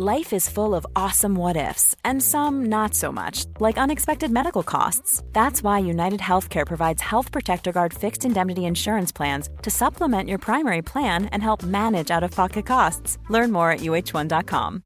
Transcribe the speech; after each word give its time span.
Life 0.00 0.32
is 0.32 0.48
full 0.48 0.76
of 0.76 0.86
awesome 0.94 1.34
what 1.34 1.56
ifs, 1.56 1.96
and 2.04 2.22
some 2.22 2.66
not 2.68 2.94
so 2.94 3.10
much, 3.10 3.46
like 3.58 3.76
unexpected 3.76 4.30
medical 4.30 4.62
costs. 4.62 5.24
That's 5.32 5.60
why 5.60 5.80
United 5.80 6.20
Healthcare 6.20 6.64
provides 6.64 7.02
Health 7.02 7.32
Protector 7.32 7.72
Guard 7.72 7.92
fixed 7.92 8.24
indemnity 8.24 8.64
insurance 8.64 9.10
plans 9.10 9.48
to 9.62 9.70
supplement 9.70 10.28
your 10.28 10.38
primary 10.38 10.82
plan 10.82 11.24
and 11.32 11.42
help 11.42 11.64
manage 11.64 12.12
out 12.12 12.22
of 12.22 12.30
pocket 12.30 12.64
costs. 12.64 13.18
Learn 13.28 13.50
more 13.50 13.72
at 13.72 13.80
uh1.com. 13.80 14.82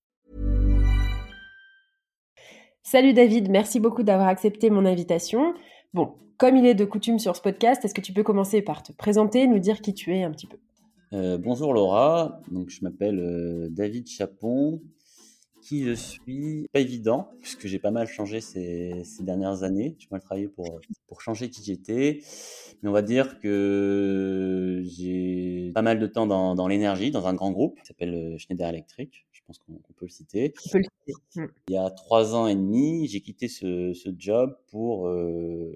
Salut 2.83 3.13
David, 3.13 3.51
merci 3.51 3.81
beaucoup 3.81 4.05
d'avoir 4.05 4.29
accepté 4.29 4.71
mon 4.71 4.87
invitation. 4.87 5.53
Bon, 5.93 6.15
comme 6.39 6.57
il 6.57 6.65
est 6.65 6.75
de 6.75 6.87
coutume 6.87 7.19
sur 7.19 7.37
ce 7.37 7.43
podcast, 7.43 7.85
est-ce 7.85 7.93
que 7.93 8.01
tu 8.01 8.15
peux 8.15 8.23
commencer 8.23 8.63
par 8.63 8.83
te 8.83 8.93
présenter, 8.93 9.47
nous 9.47 9.59
dire 9.59 9.83
qui 9.83 9.93
tu 9.93 10.17
es 10.17 10.23
un 10.23 10.31
petit 10.31 10.47
peu? 10.47 10.57
Euh, 11.13 11.37
bonjour 11.37 11.75
Laura, 11.75 12.41
donc 12.51 12.71
je 12.71 12.83
m'appelle 12.83 13.19
euh, 13.19 13.69
David 13.69 14.09
Chapon. 14.09 14.81
Qui 15.63 15.85
je 15.85 15.93
suis 15.93 16.67
Pas 16.73 16.81
évident, 16.81 17.31
puisque 17.41 17.69
j'ai 17.69 17.79
pas 17.79 17.93
mal 17.93 18.09
changé 18.09 18.41
ces, 18.41 19.03
ces 19.05 19.23
dernières 19.23 19.63
années. 19.63 19.95
J'ai 19.99 20.09
mal 20.11 20.21
travaillé 20.21 20.49
pour, 20.49 20.81
pour 21.07 21.21
changer 21.21 21.51
qui 21.51 21.63
j'étais. 21.63 22.21
Mais 22.83 22.89
on 22.89 22.93
va 22.93 23.03
dire 23.03 23.39
que 23.39 24.83
j'ai 24.85 25.71
pas 25.73 25.83
mal 25.83 26.01
de 26.01 26.07
temps 26.09 26.27
dans, 26.27 26.57
dans 26.57 26.67
l'énergie, 26.67 27.13
dans 27.13 27.29
un 27.29 27.35
grand 27.35 27.53
groupe 27.53 27.79
qui 27.81 27.87
s'appelle 27.87 28.15
euh, 28.15 28.39
Schneider 28.39 28.69
Electric. 28.69 29.25
Je 29.43 29.47
pense 29.47 29.59
qu'on 29.59 29.93
peut 29.95 30.07
le 30.07 30.09
citer. 30.09 30.53
Tu 30.63 30.69
peux 30.71 30.79
le 30.79 30.85
citer. 30.85 31.13
Mm. 31.37 31.47
Il 31.69 31.75
y 31.75 31.77
a 31.77 31.91
trois 31.91 32.35
ans 32.35 32.47
et 32.47 32.55
demi, 32.55 33.09
j'ai 33.09 33.21
quitté 33.21 33.49
ce, 33.49 33.93
ce 33.93 34.11
job 34.17 34.57
pour, 34.71 35.09
euh, 35.09 35.75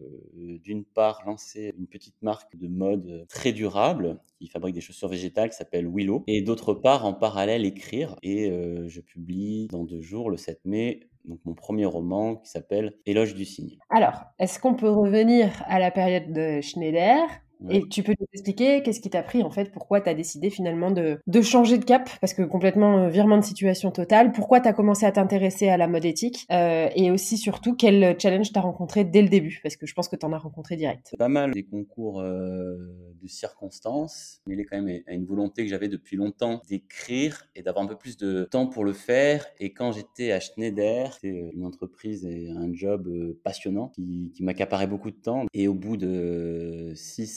d'une 0.63 0.85
part, 0.85 1.23
lancer 1.27 1.75
une 1.77 1.87
petite 1.87 2.21
marque 2.23 2.57
de 2.57 2.69
mode 2.69 3.27
très 3.29 3.53
durable 3.53 4.21
qui 4.39 4.49
fabrique 4.49 4.75
des 4.75 4.81
chaussures 4.81 5.09
végétales 5.09 5.51
qui 5.51 5.57
s'appelle 5.57 5.89
Willow, 5.89 6.25
et 6.27 6.43
d'autre 6.43 6.75
part, 6.75 7.05
en 7.05 7.15
parallèle, 7.15 7.65
écrire. 7.65 8.17
Et 8.23 8.51
euh, 8.51 8.87
je 8.89 9.01
publie 9.01 9.67
dans 9.69 9.85
deux 9.85 10.01
jours, 10.01 10.31
le 10.31 10.37
7 10.37 10.61
mai, 10.65 11.01
donc 11.25 11.41
mon 11.45 11.55
premier 11.55 11.87
roman 11.87 12.37
qui 12.37 12.51
s'appelle 12.51 12.97
Éloge 13.07 13.35
du 13.35 13.45
cygne. 13.45 13.79
Alors, 13.91 14.25
est-ce 14.39 14.59
qu'on 14.59 14.75
peut 14.75 14.91
revenir 14.91 15.63
à 15.67 15.79
la 15.79 15.91
période 15.91 16.33
de 16.33 16.61
Schneider? 16.61 17.19
Ouais. 17.61 17.77
Et 17.77 17.89
tu 17.89 18.03
peux 18.03 18.15
nous 18.19 18.27
expliquer 18.33 18.83
qu'est-ce 18.83 19.01
qui 19.01 19.11
t'a 19.11 19.23
pris 19.23 19.43
en 19.43 19.51
fait, 19.51 19.71
pourquoi 19.73 20.01
tu 20.01 20.09
as 20.09 20.15
décidé 20.15 20.51
finalement 20.51 20.91
de, 20.91 21.19
de 21.27 21.41
changer 21.41 21.79
de 21.79 21.85
cap, 21.85 22.11
parce 22.21 22.35
que 22.35 22.43
complètement 22.43 22.99
euh, 22.99 23.09
virement 23.09 23.39
de 23.39 23.45
situation 23.45 23.91
totale, 23.91 24.33
pourquoi 24.33 24.61
tu 24.61 24.69
as 24.69 24.73
commencé 24.73 25.07
à 25.07 25.13
t'intéresser 25.13 25.69
à 25.69 25.77
la 25.77 25.89
mode 25.89 26.05
éthique, 26.05 26.47
euh, 26.53 26.89
et 26.95 27.11
aussi 27.11 27.39
surtout 27.39 27.75
quel 27.75 28.17
challenge 28.21 28.53
t'as 28.53 28.61
rencontré 28.61 29.05
dès 29.05 29.23
le 29.23 29.29
début, 29.29 29.61
parce 29.63 29.77
que 29.77 29.87
je 29.87 29.95
pense 29.95 30.09
que 30.09 30.17
t'en 30.17 30.33
as 30.33 30.39
rencontré 30.39 30.77
direct. 30.77 31.15
Pas 31.19 31.29
mal 31.29 31.53
des 31.53 31.65
concours 31.65 32.21
euh, 32.21 32.77
de 33.23 33.29
circonstances, 33.29 34.43
mais 34.47 34.55
il 34.55 34.61
est 34.61 34.65
quand 34.65 34.81
même 34.81 35.01
à 35.07 35.13
une 35.13 35.25
volonté 35.25 35.65
que 35.65 35.71
j'avais 35.71 35.89
depuis 35.89 36.17
longtemps 36.17 36.61
d'écrire 36.69 37.45
et 37.55 37.63
d'avoir 37.63 37.85
un 37.85 37.89
peu 37.89 37.97
plus 37.97 38.17
de 38.17 38.47
temps 38.51 38.67
pour 38.67 38.85
le 38.85 38.93
faire. 38.93 39.47
Et 39.59 39.73
quand 39.73 39.93
j'étais 39.93 40.33
à 40.33 40.41
Schneider, 40.41 41.13
c'était 41.15 41.51
une 41.55 41.65
entreprise 41.65 42.27
et 42.27 42.51
un 42.51 42.73
job 42.73 43.07
euh, 43.09 43.39
passionnant 43.43 43.89
qui, 43.95 44.33
qui 44.35 44.43
m'accaparait 44.43 44.87
beaucoup 44.87 45.11
de 45.11 45.17
temps. 45.17 45.47
Et 45.55 45.69
au 45.69 45.75
bout 45.75 45.97
de 45.97 46.93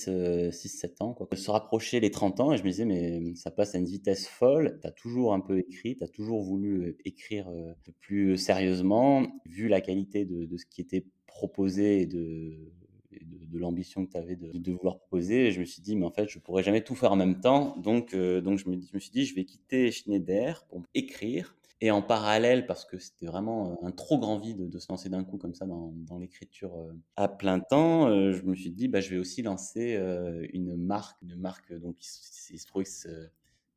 6-7 0.10 1.04
ans, 1.04 1.14
quoi, 1.14 1.28
se 1.36 1.52
rapprocher 1.52 2.00
les 2.00 2.12
30 2.12 2.40
ans, 2.40 2.54
et 2.54 2.58
je 2.58 2.64
me 2.64 2.70
disais, 2.70 2.86
mais 2.86 3.36
ça 3.36 3.52
passe 3.52 3.76
à 3.76 3.78
une 3.78 3.86
vitesse 3.86 4.28
folle. 4.28 4.78
Tu 4.82 4.88
as 4.88 4.92
toujours 4.92 5.34
un 5.34 5.40
peu 5.40 5.60
écrit, 5.60 5.96
tu 5.96 6.04
as 6.04 6.08
toujours 6.08 6.42
voulu 6.42 6.84
euh, 6.84 6.98
écrire 7.06 7.48
euh, 7.50 7.74
plus 8.02 8.38
sérieusement, 8.38 9.28
vu 9.46 9.68
la 9.68 9.82
qualité 9.82 10.26
de, 10.26 10.58
ce 10.58 10.66
qui 10.66 10.82
était 10.82 11.06
proposé 11.28 12.02
et 12.02 12.06
de, 12.06 12.72
de, 13.12 13.58
l'ambition 13.58 14.06
que 14.06 14.12
tu 14.12 14.18
avais 14.18 14.36
de, 14.36 14.72
vouloir 14.72 14.98
proposer. 15.00 15.48
Et 15.48 15.52
je 15.52 15.60
me 15.60 15.66
suis 15.66 15.82
dit, 15.82 15.96
mais 15.96 16.06
en 16.06 16.12
fait, 16.12 16.28
je 16.30 16.40
pourrais 16.40 16.64
jamais 16.64 16.84
tout 16.84 16.96
faire 16.96 17.12
en 17.12 17.18
même 17.18 17.40
temps. 17.40 17.78
Donc, 17.78 18.14
euh, 18.14 18.42
donc 18.42 18.60
je, 18.60 18.70
me, 18.70 18.80
je 18.80 18.94
me 18.94 19.00
suis 19.00 19.12
dit, 19.12 19.26
je 19.26 19.36
vais 19.36 19.46
quitter 19.46 19.92
Schneider 19.92 20.66
pour 20.70 20.84
écrire. 20.94 21.56
Et 21.82 21.92
en 21.92 22.02
parallèle, 22.02 22.66
parce 22.66 22.84
que 22.86 22.98
c'était 23.00 23.26
vraiment 23.26 23.80
un 23.86 23.92
trop 23.92 24.20
grand 24.20 24.38
vide 24.38 24.70
de 24.70 24.80
se 24.80 24.88
lancer 24.90 25.08
d'un 25.10 25.24
coup 25.24 25.38
comme 25.38 25.56
ça 25.56 25.66
dans, 25.66 25.94
l'écriture 26.20 26.76
euh, 26.78 26.94
à 27.16 27.30
plein 27.30 27.62
temps, 27.62 28.10
euh, 28.10 28.34
je 28.34 28.44
me 28.44 28.54
suis 28.54 28.72
dit, 28.72 28.90
bah, 28.90 29.00
je 29.00 29.10
vais 29.10 29.18
aussi 29.18 29.42
lancer 29.44 29.96
euh, 29.96 30.46
une 30.54 30.76
marque, 30.76 31.22
une 31.22 31.36
marque, 31.36 31.74
donc 31.74 31.96
il, 32.02 32.60
se- 32.60 32.68
trouvait 32.68 32.84
que 32.84 32.90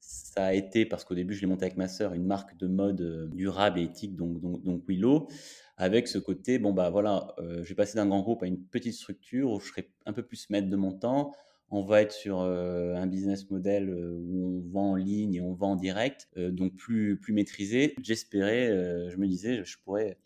ça 0.01 0.47
a 0.47 0.53
été, 0.55 0.85
parce 0.85 1.05
qu'au 1.05 1.15
début 1.15 1.35
je 1.35 1.41
l'ai 1.43 1.47
monté 1.47 1.65
avec 1.65 1.77
ma 1.77 1.87
sœur, 1.87 2.13
une 2.13 2.27
marque 2.27 2.57
de 2.57 2.67
mode 2.67 3.01
euh, 3.03 3.29
durable 3.29 3.79
et 3.79 3.85
éthique, 3.85 4.17
donc, 4.17 4.41
donc, 4.41 4.63
donc 4.65 4.83
Willow, 4.89 5.29
avec 5.77 6.09
ce 6.09 6.19
côté, 6.19 6.59
bon 6.59 6.73
bah 6.73 6.91
voilà, 6.91 7.29
euh, 7.39 7.63
je 7.63 7.69
vais 7.69 7.75
passer 7.77 7.95
d'un 7.97 8.07
grand 8.07 8.21
groupe 8.21 8.43
à 8.43 8.47
une 8.47 8.61
petite 8.61 8.95
structure 8.95 9.51
où 9.53 9.61
je 9.61 9.69
serai 9.69 9.91
un 10.07 10.13
peu 10.13 10.23
plus 10.25 10.51
maître 10.51 10.69
de 10.69 10.77
mon 10.77 10.93
temps. 10.93 11.33
On 11.75 11.81
va 11.81 12.03
être 12.03 12.13
sur 12.13 12.41
euh, 12.41 12.95
un 12.97 13.07
business 13.07 13.51
model 13.51 13.89
euh, 13.89 14.13
où 14.15 14.59
on 14.59 14.71
vend 14.71 14.91
en 14.91 14.95
ligne 14.95 15.37
et 15.37 15.41
on 15.41 15.55
vend 15.55 15.71
en 15.71 15.77
direct, 15.77 16.29
euh, 16.37 16.51
donc 16.51 16.77
plus, 16.77 17.19
plus 17.19 17.33
maîtrisé. 17.33 17.95
J'espérais, 18.03 18.67
je 19.09 19.17
me 19.17 19.27
disais, 19.27 19.65
je 19.65 19.79
pourrais, 19.83 20.19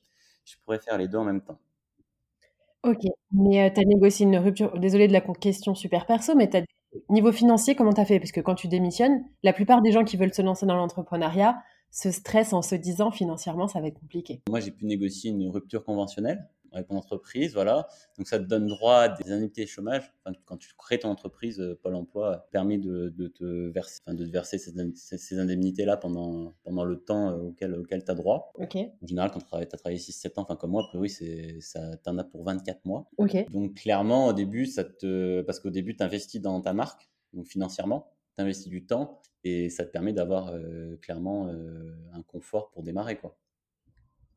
je 0.45 0.57
pourrais 0.65 0.81
faire 0.81 0.99
les 0.99 1.07
deux 1.07 1.19
en 1.19 1.25
même 1.25 1.41
temps. 1.41 1.61
Ok, 2.83 3.03
mais 3.31 3.73
tu 3.73 3.81
as 3.81 3.85
négocié 3.85 4.27
une 4.27 4.39
rupture, 4.39 4.77
désolé 4.79 5.07
de 5.07 5.13
la 5.13 5.21
question 5.21 5.77
super 5.77 6.07
perso, 6.07 6.35
mais 6.35 6.51
t'as, 6.51 6.63
niveau 7.11 7.31
financier, 7.31 7.77
comment 7.77 7.93
tu 7.93 8.01
as 8.01 8.05
fait? 8.05 8.19
Parce 8.19 8.33
que 8.33 8.41
quand 8.41 8.57
tu 8.57 8.67
démissionnes, 8.67 9.25
la 9.45 9.53
plupart 9.53 9.83
des 9.83 9.93
gens 9.93 10.03
qui 10.03 10.17
veulent 10.17 10.35
se 10.35 10.43
lancer 10.43 10.67
dans 10.67 10.75
l'entrepreneuriat 10.75 11.63
se 11.93 12.11
stressent 12.11 12.55
en 12.55 12.63
se 12.63 12.75
disant 12.75 13.13
financièrement 13.13 13.69
ça 13.69 13.81
va 13.81 13.87
être 13.87 14.01
compliqué. 14.01 14.43
Moi, 14.49 14.59
j'ai 14.59 14.73
pu 14.73 14.85
négocier 14.85 15.31
une 15.31 15.49
rupture 15.49 15.85
conventionnelle 15.85 16.45
avec 16.77 16.91
mon 16.91 16.99
entreprise, 16.99 17.55
voilà. 17.55 17.89
Donc, 18.19 18.29
ça 18.29 18.39
te 18.39 18.45
donne 18.45 18.67
droit 18.67 18.97
à 18.97 19.09
des 19.09 19.31
indemnités 19.33 19.65
de 19.65 19.69
chômage. 19.69 20.13
Enfin, 20.25 20.37
quand 20.45 20.57
tu 20.57 20.75
crées 20.77 20.99
ton 20.99 21.09
entreprise, 21.11 21.61
euh, 21.61 21.79
Pôle 21.83 21.95
emploi 21.95 22.49
permet 22.51 22.79
de, 22.79 23.09
de 23.09 23.27
te 23.29 23.45
verser, 23.69 24.01
enfin, 24.05 24.15
de 24.15 24.25
te 24.25 24.31
verser 24.31 24.59
ces, 24.59 24.73
indem- 24.77 24.95
ces- 24.95 25.19
ces 25.19 25.39
indemnités-là 25.39 25.97
pendant, 25.97 26.55
pendant 26.65 26.85
le 26.85 26.99
temps 27.03 27.31
euh, 27.31 27.39
auquel, 27.49 27.75
auquel 27.75 28.05
tu 28.05 28.11
as 28.11 28.15
droit. 28.15 28.53
Ok, 28.59 28.77
En 28.77 29.07
général, 29.07 29.31
quand 29.33 29.41
tu 29.41 29.55
as 29.57 29.67
travaillé 29.67 29.99
6-7 29.99 30.39
ans, 30.39 30.43
enfin 30.43 30.57
comme 30.57 30.71
moi, 30.73 30.83
a 30.85 30.89
priori, 30.89 31.09
ça, 31.61 31.97
t'en 31.99 32.19
as 32.19 32.25
pour 32.25 32.45
24 32.45 32.85
mois. 32.85 33.09
ok, 33.19 33.47
Donc, 33.51 33.75
clairement, 33.75 34.27
au 34.29 34.33
début, 34.33 34.67
ça 34.67 34.85
te, 34.85 35.43
parce 35.43 35.61
qu'au 35.61 35.71
début, 35.71 35.97
tu 35.97 36.03
investis 36.03 36.41
dans 36.41 36.61
ta 36.61 36.73
marque, 36.73 37.09
donc 37.33 37.47
financièrement, 37.47 38.11
tu 38.37 38.43
investis 38.43 38.69
du 38.69 38.85
temps 38.87 39.21
et 39.45 39.71
ça 39.71 39.85
te 39.85 39.91
permet 39.91 40.13
d'avoir 40.13 40.49
euh, 40.49 40.97
clairement 41.03 41.49
euh, 41.49 41.95
un 42.13 42.23
confort 42.23 42.71
pour 42.71 42.83
démarrer, 42.83 43.17
quoi. 43.17 43.39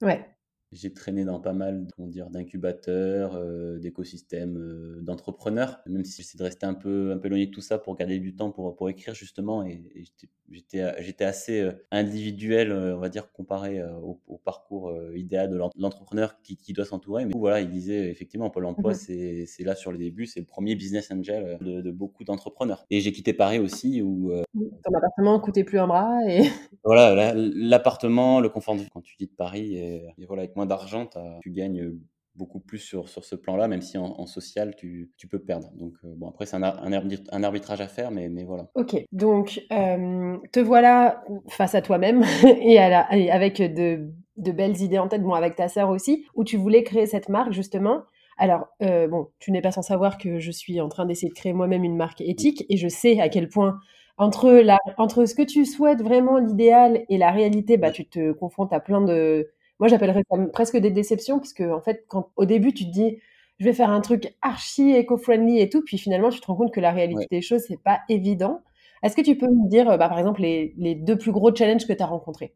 ouais. 0.01 0.25
J'ai 0.71 0.93
traîné 0.93 1.25
dans 1.25 1.39
pas 1.39 1.53
mal 1.53 1.87
comment 1.95 2.07
dire, 2.07 2.29
d'incubateurs, 2.29 3.35
euh, 3.35 3.79
d'écosystèmes, 3.79 4.57
euh, 4.57 5.01
d'entrepreneurs, 5.01 5.79
même 5.87 6.05
si 6.05 6.21
j'essaie 6.21 6.37
de 6.37 6.43
rester 6.43 6.67
un 6.67 6.75
peu, 6.75 7.11
un 7.11 7.17
peu 7.17 7.25
éloigné 7.27 7.47
de 7.47 7.51
tout 7.51 7.61
ça 7.61 7.79
pour 7.79 7.95
garder 7.95 8.19
du 8.19 8.35
temps 8.35 8.51
pour, 8.51 8.75
pour 8.75 8.87
écrire 8.89 9.15
justement. 9.15 9.63
Et, 9.65 9.81
et 9.95 10.03
j'étais- 10.51 11.23
assez 11.23 11.61
euh, 11.61 11.71
individuel, 11.91 12.71
on 12.71 12.99
va 12.99 13.09
dire, 13.09 13.31
comparé 13.31 13.83
au, 13.83 14.19
au 14.27 14.37
parcours 14.37 14.93
idéal 15.15 15.49
de 15.49 15.55
l'en- 15.57 15.71
l'entrepreneur 15.77 16.39
qui, 16.43 16.55
qui 16.55 16.73
doit 16.73 16.85
s'entourer. 16.85 17.25
Mais 17.25 17.33
voilà, 17.35 17.61
il 17.61 17.69
disait 17.69 18.09
effectivement, 18.09 18.49
Pôle 18.51 18.65
emploi, 18.65 18.91
Mhm. 18.91 18.97
c'est 18.97 19.45
c'est 19.47 19.63
là 19.63 19.75
sur 19.75 19.91
les 19.91 19.97
débuts, 19.97 20.27
c'est 20.27 20.39
le 20.39 20.45
premier 20.45 20.75
business 20.75 21.11
angel 21.11 21.57
de, 21.61 21.81
de 21.81 21.91
beaucoup 21.91 22.23
d'entrepreneurs. 22.23 22.85
Et 22.91 22.99
j'ai 23.01 23.11
quitté 23.11 23.33
Paris 23.33 23.59
aussi, 23.59 24.01
où 24.01 24.31
euh, 24.31 24.43
Ton 24.83 24.93
appartement 24.95 25.39
coûtait 25.39 25.63
plus 25.63 25.79
un 25.79 25.87
bras 25.87 26.19
et 26.27 26.43
voilà, 26.83 27.13
la- 27.13 27.33
l'appartement, 27.35 28.39
le 28.39 28.49
confort 28.49 28.75
de 28.75 28.81
vie. 28.81 28.87
Quand 28.91 29.01
tu 29.01 29.15
quittes 29.15 29.35
Paris, 29.35 29.75
et, 29.75 30.07
et 30.17 30.25
voilà, 30.25 30.43
avec 30.43 30.55
moins 30.59 30.65
d'argent, 30.65 31.09
tu 31.41 31.51
gagnes 31.51 31.93
beaucoup 32.35 32.59
plus 32.59 32.77
sur, 32.77 33.09
sur 33.09 33.25
ce 33.25 33.35
plan-là, 33.35 33.67
même 33.67 33.81
si 33.81 33.97
en, 33.97 34.25
social, 34.25 34.75
tu, 34.75 35.11
tu, 35.17 35.27
peux 35.27 35.39
perdre. 35.39 35.71
Donc, 35.75 35.93
bon, 36.03 36.29
après, 36.29 36.45
c'est 36.45 36.55
un, 36.55 36.63
un, 36.63 37.43
arbitrage 37.43 37.81
à 37.81 37.87
faire, 37.87 38.11
mais, 38.11 38.29
mais 38.29 38.43
voilà. 38.43 38.69
Ok, 38.75 38.95
donc 39.11 39.61
te 39.69 40.59
voilà 40.59 41.23
face 41.49 41.75
à 41.75 41.81
toi-même 41.81 42.23
et, 42.61 42.77
à 42.77 42.89
la, 42.89 43.33
avec 43.33 43.57
de, 43.61 44.09
de, 44.37 44.51
belles 44.51 44.81
idées 44.81 44.99
en 44.99 45.07
tête, 45.07 45.23
bon, 45.23 45.33
avec 45.33 45.55
ta 45.55 45.67
sœur 45.67 45.89
aussi, 45.89 46.25
où 46.35 46.43
tu 46.43 46.57
voulais 46.57 46.83
créer 46.83 47.07
cette 47.07 47.29
marque, 47.29 47.51
justement. 47.51 48.03
Alors, 48.37 48.67
bon, 48.79 49.27
tu 49.39 49.51
n'es 49.51 49.61
pas 49.61 49.71
sans 49.71 49.81
savoir 49.81 50.17
que 50.17 50.39
je 50.39 50.51
suis 50.51 50.79
en 50.79 50.87
train 50.87 51.05
d'essayer 51.05 51.29
de 51.29 51.35
créer 51.35 51.53
moi-même 51.53 51.83
une 51.83 51.97
marque 51.97 52.21
éthique 52.21 52.65
et 52.69 52.77
je 52.77 52.87
sais 52.87 53.19
à 53.19 53.27
quel 53.27 53.49
point 53.49 53.79
entre, 54.19 54.51
la, 54.51 54.77
entre 54.97 55.25
ce 55.25 55.33
que 55.33 55.41
tu 55.41 55.65
souhaites 55.65 56.01
vraiment, 56.01 56.37
l'idéal, 56.37 57.05
et 57.07 57.17
la 57.17 57.31
réalité, 57.31 57.77
bah, 57.77 57.89
tu 57.89 58.05
te 58.05 58.33
confrontes 58.33 58.73
à 58.73 58.81
plein 58.81 59.01
de... 59.01 59.49
Moi, 59.79 59.87
j'appellerais 59.89 60.23
ça 60.29 60.37
presque 60.53 60.77
des 60.77 60.91
déceptions, 60.91 61.39
parce 61.39 61.53
que, 61.53 61.71
en 61.71 61.81
fait, 61.81 62.05
quand 62.07 62.31
au 62.35 62.45
début, 62.45 62.73
tu 62.73 62.85
te 62.85 62.91
dis, 62.91 63.19
je 63.59 63.65
vais 63.65 63.73
faire 63.73 63.89
un 63.89 64.01
truc 64.01 64.35
archi 64.41 64.91
éco-friendly 64.91 65.59
et 65.59 65.69
tout, 65.69 65.83
puis 65.83 65.97
finalement, 65.97 66.29
tu 66.29 66.39
te 66.41 66.47
rends 66.47 66.55
compte 66.55 66.73
que 66.73 66.79
la 66.81 66.91
réalité 66.91 67.25
des 67.31 67.41
choses, 67.41 67.63
c'est 67.67 67.81
pas 67.81 68.01
évident. 68.09 68.61
Est-ce 69.03 69.15
que 69.15 69.21
tu 69.21 69.37
peux 69.37 69.47
me 69.47 69.69
dire, 69.69 69.85
bah, 69.97 70.09
par 70.09 70.19
exemple, 70.19 70.41
les, 70.41 70.73
les 70.77 70.95
deux 70.95 71.17
plus 71.17 71.31
gros 71.31 71.53
challenges 71.55 71.87
que 71.87 71.93
tu 71.93 72.03
as 72.03 72.07
rencontrés? 72.07 72.53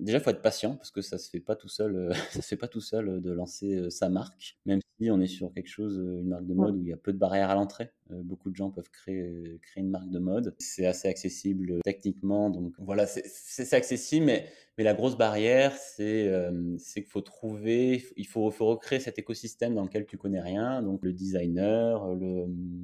Déjà, 0.00 0.18
il 0.18 0.20
faut 0.24 0.30
être 0.30 0.42
patient 0.42 0.76
parce 0.76 0.90
que 0.90 1.02
ça 1.02 1.18
se 1.18 1.30
fait 1.30 1.40
pas 1.40 1.56
tout 1.56 1.68
seul. 1.68 1.96
Euh, 1.96 2.12
ça 2.32 2.42
se 2.42 2.48
fait 2.48 2.56
pas 2.56 2.68
tout 2.68 2.80
seul 2.80 3.08
euh, 3.08 3.20
de 3.20 3.30
lancer 3.30 3.74
euh, 3.74 3.90
sa 3.90 4.08
marque, 4.08 4.58
même 4.66 4.80
si 5.00 5.10
on 5.10 5.20
est 5.20 5.26
sur 5.26 5.52
quelque 5.52 5.68
chose, 5.68 5.96
une 5.96 6.28
marque 6.28 6.46
de 6.46 6.54
mode 6.54 6.76
où 6.76 6.82
il 6.82 6.88
y 6.88 6.92
a 6.92 6.96
peu 6.96 7.12
de 7.12 7.18
barrières 7.18 7.50
à 7.50 7.54
l'entrée. 7.54 7.90
beaucoup 8.10 8.50
de 8.50 8.56
gens 8.56 8.70
peuvent 8.70 8.90
créer, 8.90 9.58
créer 9.62 9.82
une 9.82 9.90
marque 9.90 10.10
de 10.10 10.18
mode. 10.18 10.54
C'est 10.58 10.86
assez 10.86 11.08
accessible 11.08 11.80
techniquement, 11.84 12.50
donc 12.50 12.74
voilà, 12.78 13.06
c'est 13.06 13.72
accessible, 13.72 14.26
mais 14.26 14.46
mais 14.80 14.84
la 14.84 14.94
grosse 14.94 15.18
barrière, 15.18 15.76
c'est 15.76 16.26
euh, 16.28 16.78
qu'il 16.94 17.04
faut 17.04 17.20
trouver, 17.20 18.02
il 18.16 18.26
faut, 18.26 18.50
faut, 18.50 18.64
recréer 18.64 18.98
cet 18.98 19.18
écosystème 19.18 19.74
dans 19.74 19.82
lequel 19.82 20.06
tu 20.06 20.16
connais 20.16 20.40
rien, 20.40 20.80
donc 20.80 21.00
le 21.02 21.12
designer, 21.12 22.02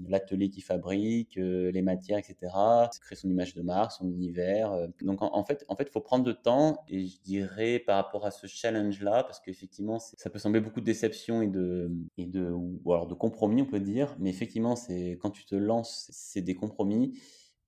l'atelier 0.06 0.50
qui 0.50 0.60
fabrique, 0.60 1.38
euh, 1.38 1.70
les 1.70 1.80
matières, 1.80 2.18
etc. 2.18 2.52
Créer 3.00 3.16
son 3.16 3.30
image 3.30 3.54
de 3.54 3.62
marque, 3.62 3.92
son 3.92 4.10
univers. 4.10 4.88
Donc 5.00 5.22
en, 5.22 5.42
fait, 5.44 5.64
en 5.68 5.74
fait, 5.74 5.84
il 5.84 5.90
faut 5.90 6.02
prendre 6.02 6.26
le 6.26 6.34
temps 6.34 6.84
et 6.88 7.06
je 7.06 7.20
dirais 7.20 7.79
par 7.79 7.97
rapport 7.97 8.26
à 8.26 8.31
ce 8.31 8.47
challenge-là, 8.47 9.25
parce 9.25 9.41
qu'effectivement, 9.41 9.99
ça 9.99 10.31
peut 10.31 10.38
sembler 10.38 10.61
beaucoup 10.61 10.81
de 10.81 10.87
déception 10.87 11.43
et 11.43 11.49
de, 11.49 11.91
et 12.19 12.29
ou 12.38 12.93
alors 12.93 13.06
de 13.06 13.14
compromis, 13.14 13.62
on 13.62 13.67
peut 13.67 13.81
dire, 13.81 14.17
mais 14.19 14.31
effectivement, 14.31 14.76
c'est 14.76 15.19
quand 15.20 15.31
tu 15.31 15.44
te 15.44 15.55
lances, 15.55 16.08
c'est 16.12 16.43
des 16.43 16.55
compromis 16.55 17.19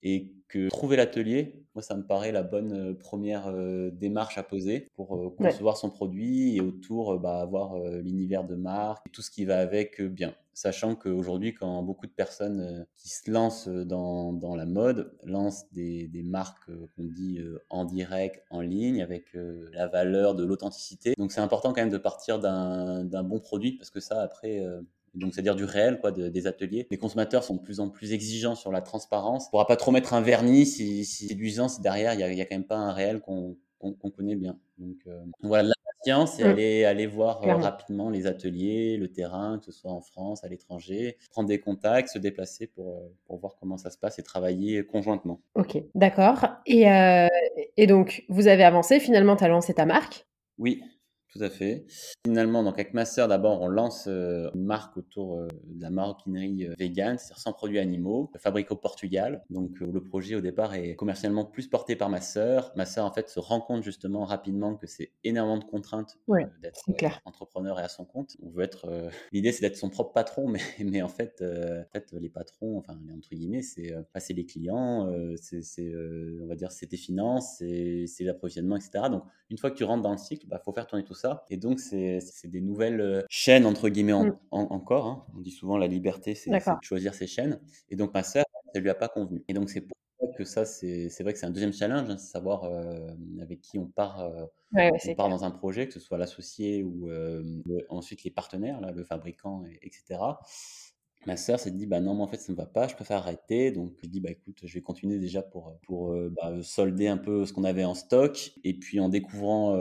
et 0.02 0.32
que 0.48 0.68
trouver 0.68 0.96
l'atelier, 0.96 1.62
moi 1.74 1.82
ça 1.82 1.94
me 1.94 2.02
paraît 2.02 2.32
la 2.32 2.42
bonne 2.42 2.72
euh, 2.72 2.94
première 2.94 3.48
euh, 3.48 3.90
démarche 3.90 4.38
à 4.38 4.42
poser 4.42 4.88
pour 4.94 5.16
euh, 5.16 5.30
concevoir 5.30 5.76
son 5.76 5.90
produit 5.90 6.56
et 6.56 6.60
autour 6.60 7.18
bah, 7.18 7.40
avoir 7.40 7.78
l'univers 7.78 8.44
de 8.44 8.54
marque 8.54 9.06
et 9.06 9.10
tout 9.10 9.22
ce 9.22 9.30
qui 9.30 9.44
va 9.44 9.58
avec 9.58 10.00
bien. 10.00 10.34
Sachant 10.54 10.96
qu'aujourd'hui, 10.96 11.54
quand 11.54 11.84
beaucoup 11.84 12.06
de 12.08 12.12
personnes 12.12 12.84
qui 12.96 13.10
se 13.10 13.30
lancent 13.30 13.68
dans, 13.68 14.32
dans 14.32 14.56
la 14.56 14.66
mode 14.66 15.16
lancent 15.22 15.70
des, 15.72 16.08
des 16.08 16.24
marques 16.24 16.68
qu'on 16.96 17.04
dit 17.04 17.38
en 17.70 17.84
direct, 17.84 18.42
en 18.50 18.60
ligne, 18.60 19.00
avec 19.00 19.26
la 19.72 19.86
valeur 19.86 20.34
de 20.34 20.42
l'authenticité. 20.42 21.14
Donc 21.16 21.30
c'est 21.30 21.40
important 21.40 21.72
quand 21.72 21.80
même 21.80 21.90
de 21.90 21.98
partir 21.98 22.40
d'un 22.40 23.22
bon 23.22 23.38
produit 23.38 23.76
parce 23.76 23.90
que 23.90 24.00
ça, 24.00 24.20
après, 24.20 24.60
donc 25.18 25.34
c'est-à-dire 25.34 25.56
du 25.56 25.64
réel, 25.64 26.00
quoi, 26.00 26.12
des 26.12 26.46
ateliers. 26.46 26.86
Les 26.90 26.98
consommateurs 26.98 27.44
sont 27.44 27.56
de 27.56 27.60
plus 27.60 27.80
en 27.80 27.88
plus 27.88 28.12
exigeants 28.12 28.54
sur 28.54 28.72
la 28.72 28.80
transparence. 28.80 29.44
On 29.44 29.46
ne 29.46 29.50
pourra 29.50 29.66
pas 29.66 29.76
trop 29.76 29.90
mettre 29.90 30.14
un 30.14 30.20
vernis 30.20 30.66
si, 30.66 31.04
si 31.04 31.28
séduisant, 31.28 31.68
si 31.68 31.80
derrière 31.80 32.14
il 32.14 32.34
n'y 32.34 32.40
a, 32.40 32.44
quand 32.44 32.54
même 32.54 32.64
pas 32.64 32.76
un 32.76 32.92
réel 32.92 33.20
qu'on 33.20 33.56
connaît 34.16 34.36
bien. 34.36 34.58
Donc 34.78 34.96
euh, 35.06 35.20
voilà, 35.42 35.64
la 35.64 35.74
patience 35.98 36.38
et 36.38 36.44
mm. 36.44 36.46
aller, 36.46 36.84
aller 36.84 37.06
voir 37.06 37.42
euh, 37.42 37.54
rapidement 37.56 38.10
les 38.10 38.26
ateliers, 38.26 38.96
le 38.96 39.08
terrain, 39.08 39.58
que 39.58 39.66
ce 39.66 39.72
soit 39.72 39.90
en 39.90 40.00
France, 40.00 40.44
à 40.44 40.48
l'étranger, 40.48 41.16
prendre 41.30 41.48
des 41.48 41.60
contacts, 41.60 42.10
se 42.10 42.18
déplacer 42.18 42.66
pour, 42.68 42.88
euh, 42.88 43.08
pour 43.26 43.38
voir 43.38 43.56
comment 43.58 43.76
ça 43.76 43.90
se 43.90 43.98
passe 43.98 44.18
et 44.18 44.22
travailler 44.22 44.84
conjointement. 44.84 45.40
Ok, 45.54 45.78
d'accord. 45.94 46.46
Et, 46.66 46.86
et 47.76 47.86
donc, 47.86 48.24
vous 48.28 48.46
avez 48.46 48.64
avancé, 48.64 49.00
finalement, 49.00 49.36
tu 49.36 49.44
as 49.44 49.48
lancé 49.48 49.74
ta 49.74 49.86
marque 49.86 50.26
Oui, 50.58 50.82
tout 51.32 51.42
à 51.42 51.50
fait. 51.50 51.84
Finalement, 52.24 52.62
donc 52.62 52.74
avec 52.74 52.94
ma 52.94 53.04
sœur, 53.04 53.28
d'abord, 53.28 53.60
on 53.60 53.68
lance 53.68 54.06
euh, 54.08 54.50
une 54.54 54.64
marque 54.64 54.96
autour 54.96 55.38
euh, 55.38 55.48
de 55.66 55.82
la 55.82 55.90
maroquinerie 55.90 56.66
euh, 56.66 56.74
vegan, 56.78 57.18
c'est-à-dire 57.18 57.38
sans 57.38 57.52
produits 57.52 57.78
animaux, 57.78 58.30
fabriquée 58.38 58.72
au 58.72 58.76
Portugal. 58.76 59.44
Donc 59.50 59.80
le 59.80 60.02
projet 60.02 60.36
au 60.36 60.40
départ 60.40 60.74
est 60.74 60.94
commercialement 60.94 61.44
plus 61.44 61.68
porté 61.68 61.96
par 61.96 62.08
ma 62.08 62.22
sœur. 62.22 62.72
Ma 62.76 62.86
sœur, 62.86 63.04
en 63.04 63.12
fait, 63.12 63.28
se 63.28 63.40
rend 63.40 63.60
compte 63.60 63.82
justement 63.82 64.24
rapidement 64.24 64.74
que 64.76 64.86
c'est 64.86 65.12
énormément 65.22 65.58
de 65.58 65.64
contraintes 65.64 66.18
d'être 66.62 66.82
entrepreneur 67.26 67.78
et 67.78 67.82
à 67.82 67.88
son 67.88 68.06
compte. 68.06 68.36
On 68.42 68.48
veut 68.48 68.64
être. 68.64 68.88
L'idée, 69.32 69.52
c'est 69.52 69.60
d'être 69.60 69.76
son 69.76 69.90
propre 69.90 70.12
patron, 70.12 70.48
mais, 70.48 70.60
mais 70.84 71.02
en 71.02 71.08
fait, 71.08 71.42
en 71.42 71.90
fait, 71.92 72.10
les 72.12 72.30
patrons, 72.30 72.78
enfin 72.78 72.98
entre 73.14 73.28
guillemets, 73.30 73.62
c'est 73.62 73.94
passer 74.14 74.32
les 74.32 74.46
clients, 74.46 75.12
c'est, 75.36 75.92
on 76.42 76.46
va 76.46 76.54
dire, 76.54 76.72
c'est 76.72 76.86
tes 76.86 76.96
finances, 76.96 77.56
c'est, 77.58 78.06
l'approvisionnement, 78.20 78.76
etc. 78.76 79.04
Donc 79.10 79.24
une 79.50 79.58
fois 79.58 79.70
que 79.70 79.76
tu 79.76 79.84
rentres 79.84 80.02
dans 80.02 80.12
le 80.12 80.18
cycle, 80.18 80.46
il 80.46 80.48
bah, 80.48 80.60
faut 80.64 80.72
faire 80.72 80.86
tourner 80.86 81.04
tout 81.04 81.14
ça. 81.18 81.44
Et 81.50 81.56
donc, 81.56 81.80
c'est 81.80 82.20
des 82.44 82.60
nouvelles 82.60 83.00
euh, 83.00 83.22
chaînes, 83.28 83.66
entre 83.66 83.88
guillemets, 83.88 84.12
mm. 84.12 84.36
encore. 84.50 85.06
Hein. 85.06 85.26
On 85.36 85.40
dit 85.40 85.50
souvent 85.50 85.76
la 85.76 85.86
liberté, 85.86 86.34
c'est 86.34 86.50
de 86.50 86.58
choisir 86.82 87.14
ses 87.14 87.26
chaînes. 87.26 87.60
Et 87.90 87.96
donc, 87.96 88.14
ma 88.14 88.22
sœur, 88.22 88.44
ça 88.74 88.80
lui 88.80 88.90
a 88.90 88.94
pas 88.94 89.08
convenu. 89.08 89.42
Et 89.48 89.54
donc, 89.54 89.70
c'est 89.70 89.82
pour 89.82 89.96
ça 90.20 90.32
que 90.32 90.44
ça, 90.44 90.64
c'est 90.64 91.20
vrai 91.20 91.32
que 91.32 91.38
c'est 91.38 91.46
un 91.46 91.50
deuxième 91.50 91.72
challenge, 91.72 92.08
hein, 92.10 92.16
c'est 92.18 92.32
savoir 92.32 92.64
euh, 92.64 93.08
avec 93.40 93.60
qui 93.60 93.78
on 93.78 93.86
part, 93.86 94.20
euh, 94.20 94.46
on 94.72 95.14
part 95.14 95.28
dans 95.28 95.44
un 95.44 95.50
projet, 95.50 95.86
que 95.86 95.94
ce 95.94 96.00
soit 96.00 96.18
l'associé 96.18 96.82
ou 96.82 97.10
ensuite 97.88 98.24
les 98.24 98.30
partenaires, 98.30 98.80
là, 98.80 98.90
le 98.92 99.04
fabricant, 99.04 99.64
etc 99.82 100.18
ma 101.26 101.36
sœur 101.36 101.58
s'est 101.58 101.70
dit 101.70 101.86
bah 101.86 102.00
non 102.00 102.14
mais 102.14 102.22
en 102.22 102.28
fait 102.28 102.38
ça 102.38 102.52
ne 102.52 102.56
va 102.56 102.66
pas 102.66 102.88
je 102.88 102.94
préfère 102.94 103.18
arrêter 103.18 103.72
donc 103.72 103.92
je 104.02 104.08
dis 104.08 104.20
bah 104.20 104.30
écoute 104.30 104.60
je 104.62 104.72
vais 104.72 104.80
continuer 104.80 105.18
déjà 105.18 105.42
pour 105.42 105.76
pour 105.82 106.14
bah, 106.30 106.54
solder 106.62 107.08
un 107.08 107.18
peu 107.18 107.44
ce 107.44 107.52
qu'on 107.52 107.64
avait 107.64 107.84
en 107.84 107.94
stock 107.94 108.52
et 108.64 108.74
puis 108.74 109.00
en 109.00 109.08
découvrant 109.08 109.80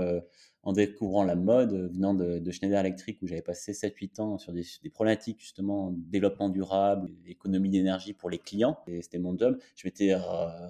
en 0.67 0.73
découvrant 0.73 1.23
la 1.23 1.35
mode, 1.35 1.71
euh, 1.71 1.87
venant 1.87 2.13
de, 2.13 2.51
Schneider 2.51 2.81
Electric, 2.81 3.21
où 3.21 3.27
j'avais 3.27 3.41
passé 3.41 3.71
7-8 3.71 4.19
ans 4.19 4.37
sur 4.37 4.51
des, 4.51 4.65
problématiques 4.91 5.39
justement 5.39 5.93
développement 5.95 6.49
durable, 6.49 7.09
économie 7.25 7.69
d'énergie 7.69 8.11
pour 8.11 8.29
les 8.29 8.37
clients, 8.37 8.77
et 8.85 9.01
c'était 9.01 9.17
mon 9.17 9.37
job, 9.37 9.57
je 9.77 9.87
m'étais 9.87 10.11
euh, 10.11 10.17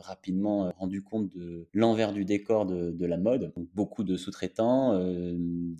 rapidement 0.01 0.67
euh, 0.67 0.69
rendu 0.77 1.01
compte 1.01 1.35
de 1.35 1.67
l'envers 1.73 2.13
du 2.13 2.25
décor 2.25 2.67
de, 2.67 3.05
la 3.07 3.17
mode. 3.17 3.53
Beaucoup 3.73 4.03
de 4.03 4.17
sous-traitants, 4.17 4.99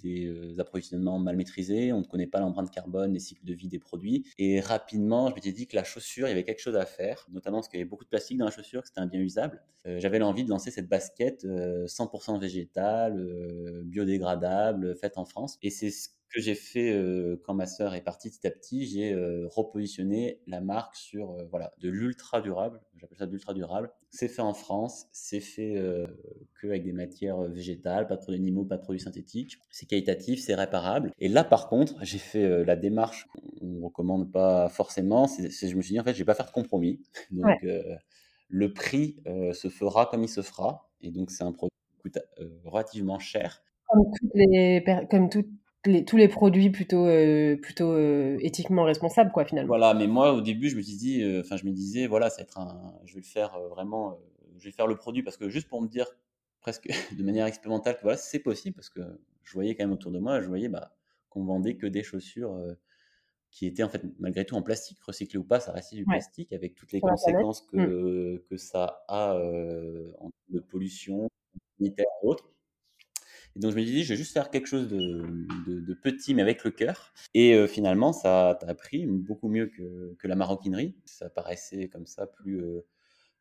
des 0.02 0.56
approvisionnements 0.60 1.20
mal 1.20 1.36
maîtrisés, 1.36 1.92
on 1.92 2.00
ne 2.00 2.06
connaît 2.06 2.26
pas 2.26 2.40
l'empreinte 2.40 2.72
carbone, 2.72 3.14
les 3.14 3.20
cycles 3.20 3.46
de 3.46 3.54
vie 3.54 3.68
des 3.68 3.80
produits, 3.80 4.26
et 4.40 4.62
rapidement, 4.62 5.30
je 5.30 5.36
m'étais 5.36 5.52
dit 5.52 5.68
que 5.68 5.76
la 5.76 5.84
chaussure, 5.84 6.28
il 6.28 6.30
y 6.30 6.34
avait 6.34 6.46
quelque 6.46 6.62
chose 6.62 6.78
à 6.78 6.86
faire, 6.86 7.28
notamment 7.32 7.58
parce 7.58 7.68
qu'il 7.68 7.80
y 7.80 7.82
avait 7.82 7.90
beaucoup 7.90 8.06
de 8.06 8.10
plastique 8.10 8.38
dans 8.38 8.46
la 8.46 8.52
chaussure, 8.52 8.82
que 8.82 8.88
c'était 8.88 9.02
un 9.02 9.08
bien 9.08 9.20
usable. 9.20 9.62
j'avais 9.86 10.20
l'envie 10.20 10.46
de 10.46 10.50
lancer 10.50 10.72
cette 10.72 10.88
basket 10.88 11.44
100% 11.44 12.40
végétale, 12.40 13.84
bio 13.84 14.06
dégradable 14.08 14.96
faite 14.96 15.18
en 15.18 15.26
France. 15.26 15.58
Et 15.62 15.70
c'est 15.70 15.92
ce 15.92 16.10
que 16.30 16.42
j'ai 16.42 16.56
fait 16.56 16.92
euh, 16.92 17.42
quand 17.46 17.54
ma 17.54 17.66
sœur 17.66 17.96
est 17.96 18.02
partie 18.02 18.30
petit 18.30 18.46
à 18.48 18.52
petit. 18.52 18.86
J'ai 18.86 19.14
euh, 19.14 19.48
repositionné 19.48 20.42
la 20.48 20.62
marque 20.62 20.96
sur 20.96 21.32
euh, 21.32 21.44
voilà, 21.50 21.74
de 21.80 21.90
l'ultra 21.90 22.42
durable. 22.42 22.82
J'appelle 22.98 23.18
ça 23.18 23.26
de 23.26 23.32
l'ultra 23.32 23.54
durable. 23.54 23.92
C'est 24.10 24.28
fait 24.28 24.42
en 24.42 24.54
France. 24.54 25.08
C'est 25.12 25.40
fait 25.40 25.76
que 26.56 26.68
avec 26.68 26.84
des 26.84 26.94
matières 26.94 27.42
végétales, 27.42 28.08
pas 28.08 28.16
de 28.16 28.22
produits 28.22 28.42
animaux, 28.42 28.66
pas 28.66 28.78
de 28.78 28.82
produits 28.82 29.02
synthétiques. 29.02 29.58
C'est 29.70 29.86
qualitatif, 29.86 30.42
c'est 30.42 30.56
réparable. 30.56 31.12
Et 31.20 31.28
là, 31.28 31.44
par 31.44 31.68
contre, 31.68 31.96
j'ai 32.02 32.18
fait 32.18 32.64
la 32.64 32.76
démarche 32.76 33.28
qu'on 33.28 33.66
ne 33.68 33.84
recommande 33.84 34.32
pas 34.32 34.70
forcément. 34.70 35.28
Je 35.28 35.76
me 35.76 35.82
suis 35.82 35.94
dit, 35.94 36.00
en 36.00 36.04
fait, 36.04 36.14
je 36.14 36.20
vais 36.20 36.26
pas 36.26 36.34
faire 36.34 36.48
de 36.48 36.52
compromis. 36.52 37.02
Donc, 37.32 37.64
le 38.50 38.74
prix 38.74 39.22
se 39.54 39.68
fera 39.68 40.08
comme 40.08 40.24
il 40.24 40.30
se 40.30 40.42
fera. 40.42 40.90
Et 41.02 41.12
donc, 41.12 41.30
c'est 41.30 41.44
un 41.44 41.52
produit 41.52 41.76
qui 41.92 42.02
coûte 42.02 42.20
relativement 42.64 43.20
cher 43.20 43.62
comme, 43.88 44.12
les, 44.34 44.84
comme 45.10 45.30
les, 45.88 46.06
tous 46.06 46.18
les 46.18 46.28
produits 46.28 46.70
plutôt, 46.70 47.06
euh, 47.06 47.56
plutôt 47.58 47.92
euh, 47.92 48.38
éthiquement 48.42 48.84
responsables, 48.84 49.32
quoi, 49.32 49.46
finalement. 49.46 49.68
Voilà, 49.68 49.94
mais 49.94 50.08
moi, 50.08 50.34
au 50.34 50.42
début, 50.42 50.70
je 50.70 50.76
me 50.76 50.82
disais, 50.82 51.24
euh, 51.24 51.42
enfin, 51.42 51.58
je 51.58 51.66
me 51.66 51.72
disais, 51.72 52.08
voilà, 52.08 52.30
ça 52.30 52.38
va 52.38 52.44
être 52.44 52.60
un, 52.60 52.94
je 53.06 53.14
vais 53.14 53.22
le 53.22 53.26
faire 53.26 53.58
vraiment, 53.70 54.20
je 54.60 54.66
vais 54.66 54.72
faire 54.72 54.88
le 54.88 54.96
produit 54.96 55.24
parce 55.24 55.38
que 55.38 55.50
juste 55.50 55.68
pour 55.68 55.82
me 55.82 55.88
dire 55.88 56.08
presque 56.62 56.88
de 57.18 57.24
manière 57.24 57.46
expérimentale 57.46 57.96
que 57.98 58.02
voilà, 58.02 58.18
c'est 58.18 58.40
possible 58.40 58.76
parce 58.76 58.90
que 58.90 59.02
je 59.44 59.54
voyais 59.54 59.76
quand 59.76 59.84
même 59.84 59.94
autour 59.94 60.12
de 60.12 60.20
moi, 60.20 60.42
je 60.42 60.48
voyais 60.48 60.70
bah, 60.70 60.96
qu'on 61.30 61.46
vendait 61.46 61.76
que 61.76 61.88
des 61.88 62.04
chaussures 62.04 62.54
qui 63.50 63.66
étaient 63.66 63.84
en 63.84 63.90
fait 63.90 64.04
malgré 64.20 64.46
tout 64.46 64.56
en 64.56 64.62
plastique, 64.62 65.02
recyclé 65.02 65.40
ou 65.40 65.44
pas, 65.44 65.60
ça 65.60 65.72
restait 65.72 65.96
du 65.96 66.06
plastique 66.06 66.52
avec 66.52 66.76
toutes 66.76 66.92
les 66.92 67.00
conséquences 67.00 67.62
que, 67.62 67.78
mmh. 67.78 68.40
que 68.50 68.58
ça 68.58 69.04
a 69.08 69.36
en 70.20 70.32
de 70.50 70.60
pollution, 70.60 71.30
sanitaire 71.78 72.06
et 72.24 72.26
autres. 72.26 72.50
Et 73.58 73.60
donc 73.60 73.72
je 73.72 73.76
me 73.76 73.84
disais, 73.84 74.04
je 74.04 74.10
vais 74.10 74.18
juste 74.18 74.34
faire 74.34 74.52
quelque 74.52 74.68
chose 74.68 74.88
de, 74.88 75.94
petit, 76.04 76.36
mais 76.36 76.44
avec 76.44 76.64
le 76.64 76.70
cœur. 76.70 77.12
Et 77.34 77.56
euh, 77.56 77.66
finalement, 77.66 78.14
ça 78.14 78.50
a 78.50 78.76
pris 78.76 79.08
beaucoup 79.08 79.50
mieux 79.50 79.66
que, 79.66 80.16
que, 80.20 80.28
la 80.28 80.36
maroquinerie. 80.36 80.96
Ça 81.06 81.30
paraissait 81.30 81.88
comme 81.88 82.06
ça 82.06 82.28
plus, 82.28 82.62
euh, 82.62 82.86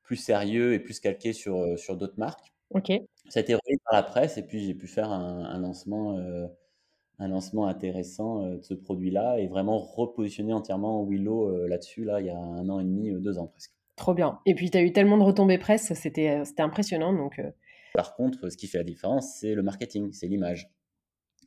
plus 0.03 0.17
sérieux 0.17 0.73
et 0.73 0.79
plus 0.79 1.01
calqué 1.01 1.35
sur, 1.35 1.59
euh, 1.59 1.77
sur 1.77 1.99
d'autres 1.99 2.19
marques. 2.19 2.55
Ok. 2.71 2.91
Ça 3.29 3.41
a 3.41 3.43
été 3.43 3.55
repris 3.55 3.77
par 3.85 3.93
la 3.93 4.03
presse 4.03 4.39
et 4.39 4.43
puis 4.43 4.65
j'ai 4.65 4.75
pu 4.75 4.87
faire 4.87 5.11
un, 5.11 5.59
lancement 5.59 6.19
un 7.19 7.29
lancement 7.29 7.67
intéressant 7.67 8.47
de 8.51 8.63
ce 8.63 8.75
produit-là 8.75 9.39
et 9.39 9.47
vraiment 9.47 9.79
repositionner 9.79 10.53
entièrement 10.53 11.05
Willow 11.05 11.67
là-dessus, 11.67 12.05
là, 12.05 12.21
il 12.21 12.27
y 12.27 12.31
a 12.31 12.37
un 12.37 12.69
an 12.69 12.81
et 12.81 12.85
demi, 12.85 13.13
deux 13.13 13.39
ans 13.39 13.47
presque. 13.47 13.73
Trop 13.97 14.15
bien. 14.15 14.41
Et 14.47 14.55
puis, 14.55 14.71
tu 14.71 14.79
as 14.79 14.83
eu 14.83 14.93
tellement 14.93 15.17
de 15.17 15.23
retombées 15.23 15.59
presse, 15.59 15.93
c'était 15.95 16.43
impressionnant. 16.59 17.13
Donc, 17.13 17.41
Par 17.97 18.15
contre, 18.15 18.51
ce 18.51 18.57
qui 18.57 18.67
fait 18.67 18.79
la 18.79 18.85
différence, 18.85 19.39
c'est 19.41 19.55
le 19.55 19.63
marketing, 19.63 20.13
c'est 20.13 20.27
l'image. 20.27 20.71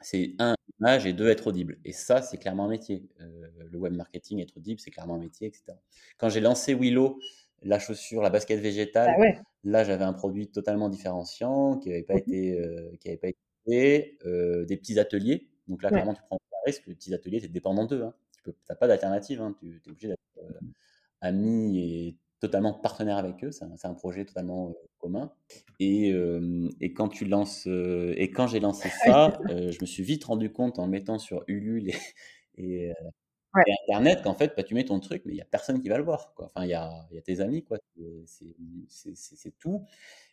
C'est 0.01 0.33
un, 0.39 0.55
l'image 0.79 1.05
et 1.05 1.13
deux, 1.13 1.29
être 1.29 1.47
audible. 1.47 1.77
Et 1.85 1.91
ça, 1.91 2.21
c'est 2.21 2.37
clairement 2.37 2.65
un 2.65 2.69
métier. 2.69 3.07
le 3.19 3.77
web 3.77 3.93
marketing, 3.93 4.41
être 4.41 4.57
audible, 4.57 4.79
c'est 4.79 4.91
clairement 4.91 5.15
un 5.15 5.19
métier, 5.19 5.47
etc. 5.47 5.73
Quand 6.17 6.29
j'ai 6.29 6.39
lancé 6.39 6.73
Willow, 6.73 7.19
la 7.61 7.77
chaussure, 7.77 8.23
la 8.23 8.31
basket 8.31 8.59
végétale. 8.59 9.13
Ah 9.15 9.41
là, 9.63 9.83
j'avais 9.83 10.05
un 10.05 10.13
produit 10.13 10.49
totalement 10.49 10.89
différenciant 10.89 11.77
qui 11.77 11.89
n'avait 11.89 12.03
pas, 12.03 12.15
mmh 12.15 12.17
été, 12.17 12.59
euh, 12.59 12.95
qui 12.99 13.09
avait 13.09 13.17
pas 13.17 13.27
été 13.27 14.17
euh, 14.25 14.65
des 14.65 14.77
petits 14.77 14.99
ateliers. 14.99 15.49
Donc 15.67 15.83
là, 15.83 15.89
clairement, 15.89 16.13
tu 16.13 16.21
prends 16.23 16.37
un 16.37 16.65
risque. 16.65 16.87
Les 16.87 16.95
petits 16.95 17.13
ateliers, 17.13 17.41
tu 17.41 17.45
es 17.45 17.49
dépendant 17.49 17.85
d'eux. 17.85 18.03
Hein. 18.03 18.13
Tu 18.43 18.51
n'as 18.69 18.75
pas 18.75 18.87
d'alternative. 18.87 19.41
Hein. 19.41 19.55
Tu 19.59 19.81
es 19.85 19.89
obligé 19.89 20.07
d'être 20.07 20.19
euh, 20.37 20.59
ami 21.21 21.79
et 21.79 22.17
totalement 22.39 22.73
partenaire 22.73 23.17
avec 23.17 23.43
eux. 23.43 23.51
C'est 23.51 23.65
un, 23.85 23.93
projet 23.93 24.25
totalement 24.25 24.73
commun. 24.99 25.31
Et, 25.79 26.13
et, 26.79 26.93
quand 26.93 27.09
tu 27.09 27.25
lances, 27.25 27.67
et 27.67 28.31
quand 28.31 28.47
j'ai 28.47 28.59
lancé 28.59 28.89
ça, 29.05 29.39
je 29.47 29.77
me 29.81 29.85
suis 29.85 30.03
vite 30.03 30.25
rendu 30.25 30.51
compte 30.51 30.79
en 30.79 30.87
mettant 30.87 31.19
sur 31.19 31.43
Ulule 31.47 31.91
et, 32.57 32.93
et 33.57 33.73
Internet, 33.85 34.21
qu'en 34.21 34.35
fait, 34.35 34.53
bah, 34.55 34.63
tu 34.63 34.75
mets 34.75 34.85
ton 34.85 34.99
truc, 34.99 35.23
mais 35.25 35.33
il 35.33 35.35
n'y 35.35 35.41
a 35.41 35.45
personne 35.45 35.81
qui 35.81 35.89
va 35.89 35.97
le 35.97 36.03
voir. 36.03 36.33
Quoi. 36.35 36.45
Enfin, 36.45 36.65
il 36.65 36.69
y 36.69 36.73
a, 36.73 37.07
y 37.11 37.17
a, 37.17 37.21
tes 37.21 37.39
amis, 37.39 37.63
quoi. 37.63 37.77
C'est 38.87 39.57
tout. 39.57 39.85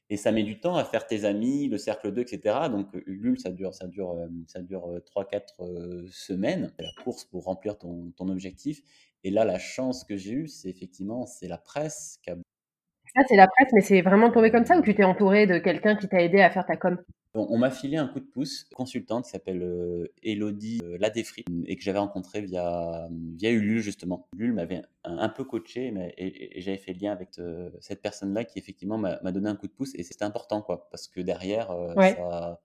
Et 0.08 0.16
ça 0.16 0.30
met 0.30 0.44
du 0.44 0.60
temps 0.60 0.76
à 0.76 0.84
faire 0.84 1.06
tes 1.06 1.24
amis, 1.24 1.66
le 1.68 1.78
cercle 1.78 2.12
2, 2.12 2.20
etc. 2.20 2.68
Donc, 2.70 2.88
Ulule, 3.06 3.40
ça 3.40 3.50
dure, 3.50 3.74
ça 3.74 3.86
dure, 3.86 4.14
ça 4.46 4.60
dure 4.60 5.00
3-4 5.16 6.08
semaines, 6.10 6.72
la 6.78 6.90
course 7.02 7.24
pour 7.24 7.44
remplir 7.44 7.78
ton, 7.78 8.12
ton, 8.16 8.28
objectif. 8.28 8.82
Et 9.26 9.30
là, 9.30 9.44
la 9.44 9.58
chance 9.58 10.04
que 10.04 10.16
j'ai 10.16 10.34
eue, 10.34 10.46
c'est 10.46 10.68
effectivement, 10.68 11.26
c'est 11.26 11.48
la 11.48 11.58
presse 11.58 12.20
qui 12.22 12.30
a 12.30 12.36
ça, 12.36 13.22
c'est 13.26 13.34
la 13.34 13.48
presse, 13.48 13.72
mais 13.72 13.80
c'est 13.80 14.00
vraiment 14.00 14.30
tombé 14.30 14.52
comme 14.52 14.64
ça 14.64 14.78
ou 14.78 14.82
tu 14.82 14.94
t'es 14.94 15.02
entouré 15.02 15.48
de 15.48 15.58
quelqu'un 15.58 15.96
qui 15.96 16.06
t'a 16.06 16.22
aidé 16.22 16.40
à 16.40 16.50
faire 16.50 16.64
ta 16.64 16.76
com? 16.76 16.96
On, 17.34 17.58
m'a 17.58 17.70
filé 17.70 17.96
un 17.96 18.06
coup 18.06 18.20
de 18.20 18.24
pouce, 18.24 18.64
consultante 18.74 19.24
qui 19.24 19.30
s'appelle 19.30 19.62
euh, 19.62 20.12
Elodie 20.22 20.80
euh, 20.84 20.96
Ladefri 20.98 21.44
et 21.66 21.76
que 21.76 21.82
j'avais 21.82 21.98
rencontré 21.98 22.40
via, 22.40 23.08
via 23.10 23.50
Ulule 23.50 23.80
justement. 23.80 24.28
Ulule 24.36 24.52
m'avait 24.52 24.82
un, 25.04 25.28
peu 25.28 25.44
coaché 25.44 25.90
mais, 25.90 26.14
et, 26.16 26.60
j'avais 26.60 26.78
fait 26.78 26.92
le 26.92 27.00
lien 27.00 27.12
avec 27.12 27.38
euh, 27.38 27.70
cette 27.80 28.02
personne-là 28.02 28.44
qui 28.44 28.58
effectivement 28.58 28.96
m'a 28.96 29.32
donné 29.32 29.48
un 29.48 29.56
coup 29.56 29.66
de 29.66 29.72
pouce 29.72 29.94
et 29.96 30.02
c'était 30.02 30.24
important 30.24 30.62
quoi 30.62 30.88
parce 30.90 31.08
que 31.08 31.20
derrière 31.20 31.74
ça, 31.96 32.60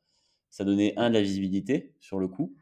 ça 0.50 0.63
donnait 0.63 0.94
un 0.96 1.10
de 1.10 1.15
la 1.15 1.22
visibilité 1.22 1.94
sur 2.00 2.20
le 2.20 2.27
coup 2.27 2.53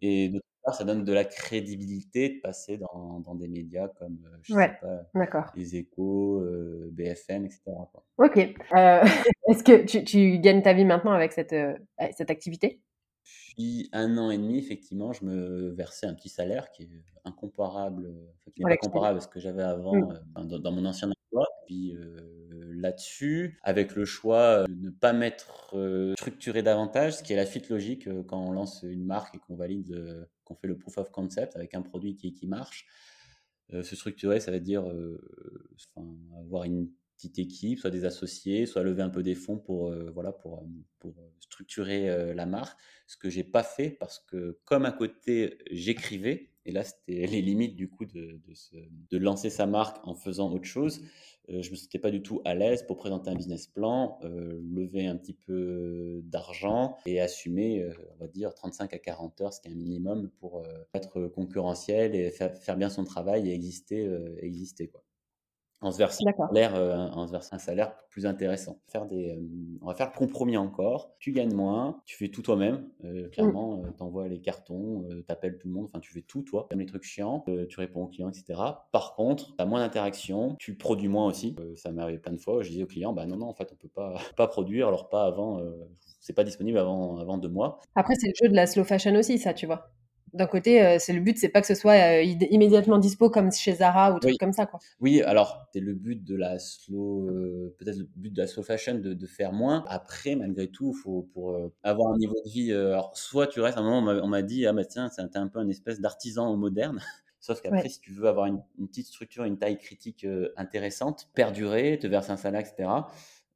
et 0.00 0.28
d'autre 0.28 0.46
ça 0.70 0.84
donne 0.84 1.04
de 1.04 1.12
la 1.12 1.24
crédibilité 1.24 2.28
de 2.28 2.40
passer 2.40 2.78
dans, 2.78 3.20
dans 3.20 3.34
des 3.34 3.48
médias 3.48 3.88
comme 3.88 4.18
je 4.42 4.54
sais 4.54 4.78
pas, 4.80 5.52
les 5.56 5.76
échos, 5.76 6.42
BFM, 6.92 7.44
etc. 7.46 7.62
Ok. 8.18 8.36
Est-ce 8.76 9.64
que 9.64 9.84
tu, 9.84 10.04
tu, 10.04 10.38
gagnes 10.38 10.62
ta 10.62 10.72
vie 10.72 10.84
maintenant 10.84 11.12
avec 11.12 11.32
cette, 11.32 11.54
cette 12.16 12.30
activité? 12.30 12.80
Depuis 13.50 13.88
un 13.92 14.16
an 14.18 14.30
et 14.30 14.38
demi, 14.38 14.58
effectivement, 14.58 15.12
je 15.12 15.24
me 15.24 15.70
versais 15.70 16.06
un 16.06 16.14
petit 16.14 16.28
salaire 16.28 16.70
qui 16.70 16.84
est 16.84 17.04
incomparable, 17.24 18.12
qui 18.54 18.64
n'est 18.64 18.70
pas 18.70 18.76
comparable 18.76 19.18
à 19.18 19.20
ce 19.20 19.28
que 19.28 19.40
j'avais 19.40 19.62
avant 19.62 19.94
mmh. 19.94 20.46
dans, 20.46 20.72
mon 20.72 20.84
ancien 20.84 21.08
emploi. 21.08 21.46
Puis 21.66 21.96
là-dessus, 22.74 23.58
avec 23.62 23.94
le 23.94 24.04
choix 24.04 24.64
de 24.66 24.72
ne 24.72 24.90
pas 24.90 25.12
m'être 25.12 25.74
structuré 26.18 26.62
davantage, 26.62 27.16
ce 27.16 27.22
qui 27.22 27.32
est 27.32 27.36
la 27.36 27.46
suite 27.46 27.68
logique 27.68 28.08
quand 28.26 28.38
on 28.38 28.52
lance 28.52 28.82
une 28.82 29.04
marque 29.04 29.34
et 29.34 29.38
qu'on 29.38 29.56
valide, 29.56 30.28
qu'on 30.52 30.60
fait 30.60 30.68
le 30.68 30.78
proof 30.78 30.98
of 30.98 31.10
concept 31.10 31.56
avec 31.56 31.74
un 31.74 31.82
produit 31.82 32.16
qui, 32.16 32.32
qui 32.32 32.46
marche. 32.46 32.86
se 33.70 33.96
structurer, 33.96 34.40
ça 34.40 34.50
veut 34.50 34.60
dire 34.60 34.84
avoir 36.38 36.64
une 36.64 36.90
petite 37.22 37.38
équipe, 37.38 37.78
soit 37.78 37.90
des 37.90 38.04
associés, 38.04 38.66
soit 38.66 38.82
lever 38.82 39.02
un 39.02 39.10
peu 39.10 39.22
des 39.22 39.34
fonds 39.34 39.58
pour, 39.58 39.90
euh, 39.90 40.10
voilà, 40.12 40.32
pour, 40.32 40.58
euh, 40.58 40.66
pour 40.98 41.14
structurer 41.40 42.10
euh, 42.10 42.34
la 42.34 42.46
marque. 42.46 42.78
Ce 43.06 43.16
que 43.16 43.30
j'ai 43.30 43.44
pas 43.44 43.62
fait 43.62 43.90
parce 43.90 44.18
que 44.18 44.58
comme 44.64 44.84
à 44.84 44.92
côté 44.92 45.58
j'écrivais, 45.70 46.51
et 46.64 46.72
là 46.72 46.84
c'était 46.84 47.26
les 47.26 47.42
limites 47.42 47.76
du 47.76 47.88
coup 47.88 48.04
de, 48.04 48.40
de, 48.46 48.54
de, 49.10 49.18
lancer 49.18 49.50
sa 49.50 49.66
marque 49.66 49.98
en 50.06 50.14
faisant 50.14 50.52
autre 50.52 50.64
chose, 50.64 51.02
je 51.48 51.70
me 51.70 51.76
sentais 51.76 51.98
pas 51.98 52.10
du 52.10 52.22
tout 52.22 52.40
à 52.44 52.54
l'aise 52.54 52.84
pour 52.84 52.96
présenter 52.96 53.30
un 53.30 53.34
business 53.34 53.66
plan, 53.66 54.18
lever 54.22 55.06
un 55.06 55.16
petit 55.16 55.34
peu 55.34 56.20
d'argent 56.24 56.96
et 57.04 57.20
assumer, 57.20 57.90
on 58.14 58.16
va 58.16 58.28
dire, 58.28 58.54
35 58.54 58.94
à 58.94 58.98
40 58.98 59.40
heures, 59.40 59.52
ce 59.52 59.60
qui 59.60 59.68
est 59.68 59.72
un 59.72 59.74
minimum 59.74 60.30
pour 60.38 60.62
être 60.94 61.26
concurrentiel 61.26 62.14
et 62.14 62.30
faire, 62.30 62.56
faire, 62.56 62.76
bien 62.76 62.90
son 62.90 63.04
travail 63.04 63.50
et 63.50 63.54
exister, 63.54 64.08
exister 64.38 64.86
quoi 64.86 65.02
en 65.82 65.90
se 65.90 65.98
versant 65.98 66.24
un 66.26 66.46
salaire, 66.46 66.74
euh, 66.76 66.96
en 66.96 67.26
se 67.26 67.32
versant 67.32 67.56
un 67.56 67.58
salaire 67.58 67.94
plus 68.08 68.24
intéressant. 68.26 68.78
Faire 68.86 69.06
des, 69.06 69.30
euh, 69.30 69.78
on 69.80 69.86
va 69.86 69.94
faire 69.94 70.10
le 70.12 70.16
compromis 70.16 70.56
encore. 70.56 71.14
Tu 71.18 71.32
gagnes 71.32 71.54
moins, 71.54 72.00
tu 72.04 72.16
fais 72.16 72.28
tout 72.28 72.42
toi-même. 72.42 72.88
Euh, 73.04 73.28
clairement, 73.28 73.82
tu 73.96 74.02
envoies 74.02 74.28
les 74.28 74.40
cartons, 74.40 75.04
tu 75.08 75.32
appelles 75.32 75.58
tout 75.58 75.68
le 75.68 75.74
monde. 75.74 75.86
Enfin, 75.86 76.00
tu 76.00 76.12
fais 76.12 76.22
tout 76.22 76.42
toi. 76.42 76.68
Même 76.70 76.80
les 76.80 76.86
trucs 76.86 77.02
chiants, 77.02 77.44
tu 77.68 77.80
réponds 77.80 78.04
aux 78.04 78.08
clients, 78.08 78.30
etc. 78.30 78.60
Par 78.92 79.14
contre, 79.14 79.56
tu 79.56 79.62
as 79.62 79.66
moins 79.66 79.80
d'interaction, 79.80 80.56
tu 80.58 80.76
produis 80.76 81.08
moins 81.08 81.26
aussi. 81.26 81.56
ça 81.76 81.90
m'est 81.90 82.02
arrivé 82.02 82.18
plein 82.18 82.32
de 82.32 82.40
fois. 82.40 82.62
Je 82.62 82.70
disais 82.70 82.84
aux 82.84 82.86
clients, 82.86 83.12
bah 83.12 83.26
non, 83.26 83.36
non, 83.36 83.46
en 83.46 83.54
fait, 83.54 83.68
on 83.72 83.76
peut 83.76 83.88
pas, 83.88 84.14
pas 84.36 84.46
produire, 84.46 84.88
alors 84.88 85.08
pas 85.08 85.24
avant. 85.24 85.60
c'est 86.20 86.34
pas 86.34 86.44
disponible 86.44 86.78
avant, 86.78 87.18
avant 87.18 87.38
deux 87.38 87.48
mois. 87.48 87.80
Après, 87.96 88.14
c'est 88.14 88.28
le 88.28 88.34
jeu 88.40 88.48
de 88.48 88.56
la 88.56 88.66
slow 88.66 88.84
fashion 88.84 89.14
aussi, 89.16 89.38
ça, 89.38 89.52
tu 89.52 89.66
vois 89.66 89.90
d'un 90.32 90.46
côté, 90.46 90.82
euh, 90.82 90.96
c'est 90.98 91.12
le 91.12 91.20
but, 91.20 91.38
c'est 91.38 91.48
pas 91.48 91.60
que 91.60 91.66
ce 91.66 91.74
soit 91.74 91.92
euh, 91.92 92.22
immédiatement 92.22 92.98
dispo 92.98 93.28
comme 93.28 93.52
chez 93.52 93.74
Zara 93.74 94.14
ou 94.14 94.18
trucs 94.18 94.38
comme 94.38 94.52
ça, 94.52 94.66
quoi. 94.66 94.80
Oui, 95.00 95.22
alors 95.22 95.66
c'est 95.72 95.80
le 95.80 95.94
but 95.94 96.24
de 96.24 96.36
la 96.36 96.58
slow, 96.58 97.28
euh, 97.28 97.74
peut-être 97.78 97.98
le 97.98 98.08
but 98.16 98.32
de 98.32 98.40
la 98.40 98.46
slow 98.46 98.62
fashion 98.62 98.94
de, 98.94 99.12
de 99.12 99.26
faire 99.26 99.52
moins. 99.52 99.84
Après, 99.88 100.34
malgré 100.34 100.68
tout, 100.68 100.94
faut 100.94 101.28
pour 101.34 101.58
avoir 101.82 102.12
un 102.12 102.18
niveau 102.18 102.36
de 102.44 102.50
vie. 102.50 102.72
alors, 102.72 103.16
soit 103.16 103.46
tu 103.46 103.60
restes. 103.60 103.76
À 103.76 103.80
un 103.80 103.84
moment, 103.84 104.20
on 104.22 104.28
m'a 104.28 104.42
dit, 104.42 104.66
ah 104.66 104.72
bah 104.72 104.84
tiens, 104.84 105.08
c'est 105.10 105.36
un 105.36 105.48
peu 105.48 105.58
un 105.58 105.68
espèce 105.68 106.00
d'artisan 106.00 106.56
moderne. 106.56 107.00
Sauf 107.40 107.60
qu'après, 107.60 107.88
si 107.88 108.00
tu 108.00 108.12
veux 108.12 108.28
avoir 108.28 108.46
une, 108.46 108.62
une, 108.78 108.86
petite 108.86 109.08
structure, 109.08 109.42
une 109.42 109.58
taille 109.58 109.76
critique 109.76 110.24
intéressante, 110.56 111.28
perdurer, 111.34 111.98
te 111.98 112.06
verser 112.06 112.30
un 112.30 112.36
salaire, 112.36 112.60
etc 112.60 112.88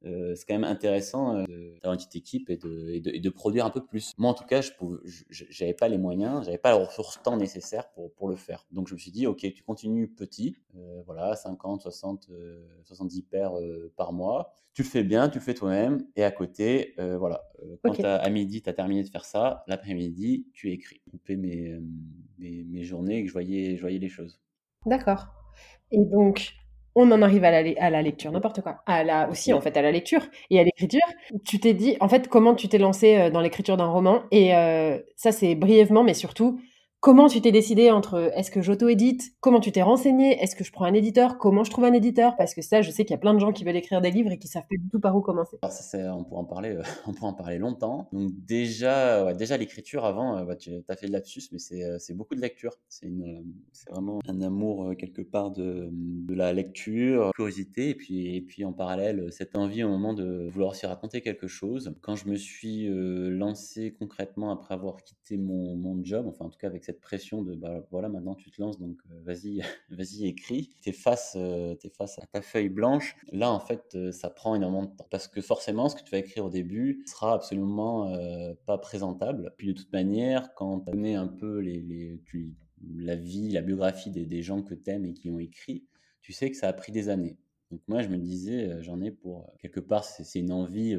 euh, 0.05 0.35
c'est 0.35 0.45
quand 0.45 0.53
même 0.53 0.63
intéressant 0.63 1.37
euh, 1.37 1.45
d'avoir 1.81 1.93
une 1.93 1.97
petite 1.97 2.15
équipe 2.15 2.49
et 2.49 2.57
de, 2.57 2.91
et, 2.91 3.19
de, 3.19 3.29
produire 3.29 3.65
un 3.65 3.71
peu 3.71 3.83
plus. 3.83 4.13
Moi, 4.17 4.29
en 4.29 4.33
tout 4.33 4.45
cas, 4.45 4.61
je 4.61 4.73
n'avais 5.59 5.73
pas 5.73 5.87
les 5.87 5.97
moyens, 5.97 6.45
j'avais 6.45 6.59
pas 6.59 6.77
le 6.77 6.83
ressources 6.83 7.21
temps 7.23 7.35
nécessaire 7.35 7.89
pour, 7.89 8.13
pour 8.13 8.27
le 8.27 8.35
faire. 8.35 8.65
Donc, 8.71 8.87
je 8.87 8.93
me 8.93 8.99
suis 8.99 9.11
dit, 9.11 9.25
OK, 9.25 9.39
tu 9.39 9.63
continues 9.63 10.07
petit, 10.07 10.55
euh, 10.75 11.01
voilà, 11.05 11.35
50, 11.35 11.81
60, 11.81 12.29
70 12.83 13.21
paires 13.23 13.53
par 13.95 14.13
mois. 14.13 14.53
Tu 14.73 14.83
le 14.83 14.87
fais 14.87 15.03
bien, 15.03 15.29
tu 15.29 15.39
le 15.39 15.43
fais 15.43 15.55
toi-même. 15.55 16.05
Et 16.15 16.23
à 16.23 16.31
côté, 16.31 16.93
voilà, 16.97 17.43
quand 17.83 17.99
à 18.03 18.29
midi, 18.29 18.61
tu 18.61 18.69
as 18.69 18.73
terminé 18.73 19.03
de 19.03 19.09
faire 19.09 19.25
ça, 19.25 19.63
l'après-midi, 19.67 20.47
tu 20.53 20.71
écris. 20.71 21.01
Je 21.07 21.11
coupais 21.11 21.35
mes, 21.35 21.79
mes, 22.37 22.63
mes, 22.63 22.83
journées 22.83 23.17
et 23.17 23.21
que 23.23 23.29
je 23.29 23.33
voyais, 23.33 23.75
je 23.75 23.81
voyais 23.81 23.99
les 23.99 24.09
choses. 24.09 24.39
D'accord. 24.85 25.27
Et 25.91 26.05
donc, 26.05 26.53
on 26.97 27.11
en 27.11 27.21
arrive 27.21 27.43
à 27.43 27.51
la, 27.51 27.71
à 27.79 27.89
la 27.89 28.01
lecture, 28.01 28.31
n'importe 28.31 28.61
quoi. 28.61 28.81
À 28.85 29.03
la, 29.03 29.29
aussi, 29.29 29.53
en 29.53 29.61
fait, 29.61 29.77
à 29.77 29.81
la 29.81 29.91
lecture 29.91 30.25
et 30.49 30.59
à 30.59 30.63
l'écriture. 30.63 30.99
Tu 31.45 31.59
t'es 31.59 31.73
dit, 31.73 31.95
en 31.99 32.09
fait, 32.09 32.27
comment 32.27 32.55
tu 32.55 32.67
t'es 32.67 32.79
lancé 32.79 33.15
euh, 33.15 33.29
dans 33.29 33.41
l'écriture 33.41 33.77
d'un 33.77 33.85
roman. 33.87 34.23
Et 34.31 34.55
euh, 34.55 34.97
ça, 35.15 35.31
c'est 35.31 35.55
brièvement, 35.55 36.03
mais 36.03 36.13
surtout, 36.13 36.59
Comment 37.07 37.29
tu 37.29 37.39
t'es 37.39 37.53
décidé 37.53 37.89
entre 37.89 38.33
est-ce 38.35 38.51
que 38.51 38.61
j'auto-édite? 38.61 39.33
Comment 39.39 39.61
tu 39.61 39.71
t'es 39.71 39.81
renseigné? 39.81 40.43
Est-ce 40.43 40.57
que 40.57 40.65
je 40.65 40.73
prends 40.73 40.83
un 40.83 40.93
éditeur? 40.93 41.37
Comment 41.37 41.63
je 41.63 41.71
trouve 41.71 41.85
un 41.85 41.93
éditeur? 41.93 42.35
Parce 42.35 42.53
que 42.53 42.61
ça, 42.61 42.81
je 42.81 42.91
sais 42.91 43.05
qu'il 43.05 43.11
y 43.11 43.13
a 43.13 43.17
plein 43.17 43.33
de 43.33 43.39
gens 43.39 43.53
qui 43.53 43.63
veulent 43.63 43.77
écrire 43.77 44.01
des 44.01 44.11
livres 44.11 44.29
et 44.29 44.37
qui 44.37 44.49
savent 44.49 44.67
pas 44.69 44.75
du 44.75 44.89
tout 44.89 44.99
par 44.99 45.15
où 45.15 45.21
commencer. 45.21 45.57
Alors 45.61 45.71
ça, 45.71 46.13
on 46.13 46.25
pourrait 46.25 46.41
en 46.41 46.43
parler, 46.43 46.75
euh, 46.75 46.81
on 47.07 47.25
en 47.25 47.31
parler 47.31 47.59
longtemps. 47.59 48.09
Donc 48.11 48.31
déjà, 48.45 49.33
déjà 49.33 49.55
l'écriture 49.55 50.03
avant, 50.03 50.37
euh, 50.37 50.43
bah, 50.43 50.57
tu 50.57 50.69
as 50.85 50.95
fait 50.97 51.07
de 51.07 51.13
lapsus, 51.13 51.43
mais 51.53 51.81
euh, 51.81 51.97
c'est 51.97 52.13
beaucoup 52.13 52.35
de 52.35 52.41
lecture. 52.41 52.73
C'est 52.89 53.09
vraiment 53.89 54.19
un 54.27 54.41
amour 54.41 54.93
quelque 54.97 55.21
part 55.21 55.51
de, 55.51 55.89
la 56.27 56.51
lecture, 56.51 57.31
curiosité, 57.35 57.91
et 57.91 57.95
puis 57.95 58.35
et 58.35 58.41
puis 58.41 58.65
en 58.65 58.73
parallèle 58.73 59.31
cette 59.31 59.55
envie 59.55 59.81
au 59.81 59.89
moment 59.89 60.13
de 60.13 60.49
vouloir 60.49 60.71
aussi 60.71 60.85
raconter 60.85 61.21
quelque 61.21 61.47
chose. 61.47 61.95
Quand 62.01 62.17
je 62.17 62.27
me 62.27 62.35
suis 62.35 62.89
lancé 62.89 63.95
concrètement 63.97 64.51
après 64.51 64.73
avoir 64.73 65.03
quitté 65.03 65.37
mon 65.37 66.03
job, 66.03 66.27
enfin 66.27 66.43
en 66.43 66.49
tout 66.49 66.59
cas 66.59 66.67
avec 66.67 66.83
cette 66.83 66.96
pression 66.99 67.41
de 67.41 67.55
bah, 67.55 67.85
voilà 67.91 68.09
maintenant 68.09 68.35
tu 68.35 68.51
te 68.51 68.61
lances 68.61 68.79
donc 68.79 68.97
euh, 69.11 69.19
vas-y 69.23 69.61
vas-y 69.89 70.27
écris. 70.27 70.69
Tu 70.81 70.89
es 70.89 70.91
face 70.91 71.35
euh, 71.37 71.75
face 71.97 72.19
à 72.19 72.25
ta 72.27 72.41
feuille 72.41 72.69
blanche. 72.69 73.15
Là 73.31 73.51
en 73.51 73.59
fait 73.59 73.95
euh, 73.95 74.11
ça 74.11 74.29
prend 74.29 74.55
énormément 74.55 74.83
de 74.83 74.95
temps. 74.95 75.07
Parce 75.09 75.27
que 75.27 75.41
forcément 75.41 75.89
ce 75.89 75.95
que 75.95 76.03
tu 76.03 76.11
vas 76.11 76.19
écrire 76.19 76.45
au 76.45 76.49
début 76.49 77.03
sera 77.05 77.33
absolument 77.33 78.15
pas 78.65 78.77
présentable. 78.77 79.53
Puis 79.57 79.67
de 79.67 79.73
toute 79.73 79.91
manière 79.91 80.53
quand 80.55 80.79
tu 80.79 80.91
connais 80.91 81.15
un 81.15 81.27
peu 81.27 81.59
les, 81.59 81.81
les 81.81 82.21
la 82.95 83.15
vie 83.15 83.49
la 83.49 83.61
biographie 83.61 84.11
des, 84.11 84.25
des 84.25 84.41
gens 84.41 84.61
que 84.61 84.73
tu 84.73 84.89
aimes 84.91 85.05
et 85.05 85.13
qui 85.13 85.29
ont 85.29 85.39
écrit 85.39 85.85
tu 86.21 86.33
sais 86.33 86.51
que 86.51 86.57
ça 86.57 86.67
a 86.67 86.73
pris 86.73 86.91
des 86.91 87.09
années. 87.09 87.37
Donc 87.71 87.81
moi 87.87 88.01
je 88.01 88.09
me 88.09 88.17
disais 88.17 88.81
j'en 88.81 89.01
ai 89.01 89.11
pour 89.11 89.53
quelque 89.59 89.79
part 89.79 90.03
c'est 90.03 90.39
une 90.39 90.51
envie 90.51 90.95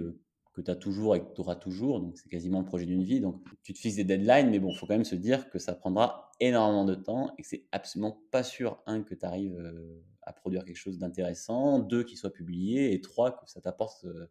que 0.58 0.64
tu 0.64 0.70
as 0.70 0.76
toujours 0.76 1.14
et 1.14 1.20
que 1.20 1.32
tu 1.34 1.40
auras 1.40 1.54
toujours. 1.54 2.00
Donc, 2.00 2.18
c'est 2.18 2.28
quasiment 2.28 2.60
le 2.60 2.66
projet 2.66 2.84
d'une 2.84 3.04
vie. 3.04 3.20
Donc, 3.20 3.40
tu 3.62 3.72
te 3.72 3.78
fixes 3.78 3.96
des 3.96 4.04
deadlines, 4.04 4.50
mais 4.50 4.58
bon, 4.58 4.70
il 4.70 4.76
faut 4.76 4.86
quand 4.86 4.94
même 4.94 5.04
se 5.04 5.14
dire 5.14 5.48
que 5.50 5.58
ça 5.58 5.74
prendra 5.74 6.32
énormément 6.40 6.84
de 6.84 6.94
temps 6.94 7.32
et 7.38 7.42
que 7.42 7.48
c'est 7.48 7.66
absolument 7.72 8.20
pas 8.30 8.42
sûr, 8.42 8.82
un, 8.86 9.02
que 9.02 9.14
tu 9.14 9.24
arrives 9.24 9.56
euh, 9.56 10.02
à 10.22 10.32
produire 10.32 10.64
quelque 10.64 10.76
chose 10.76 10.98
d'intéressant, 10.98 11.78
deux, 11.78 12.02
qu'il 12.02 12.18
soit 12.18 12.32
publié, 12.32 12.92
et 12.92 13.00
trois, 13.00 13.32
que 13.32 13.48
ça 13.48 13.60
t'apporte 13.60 14.04
euh, 14.04 14.26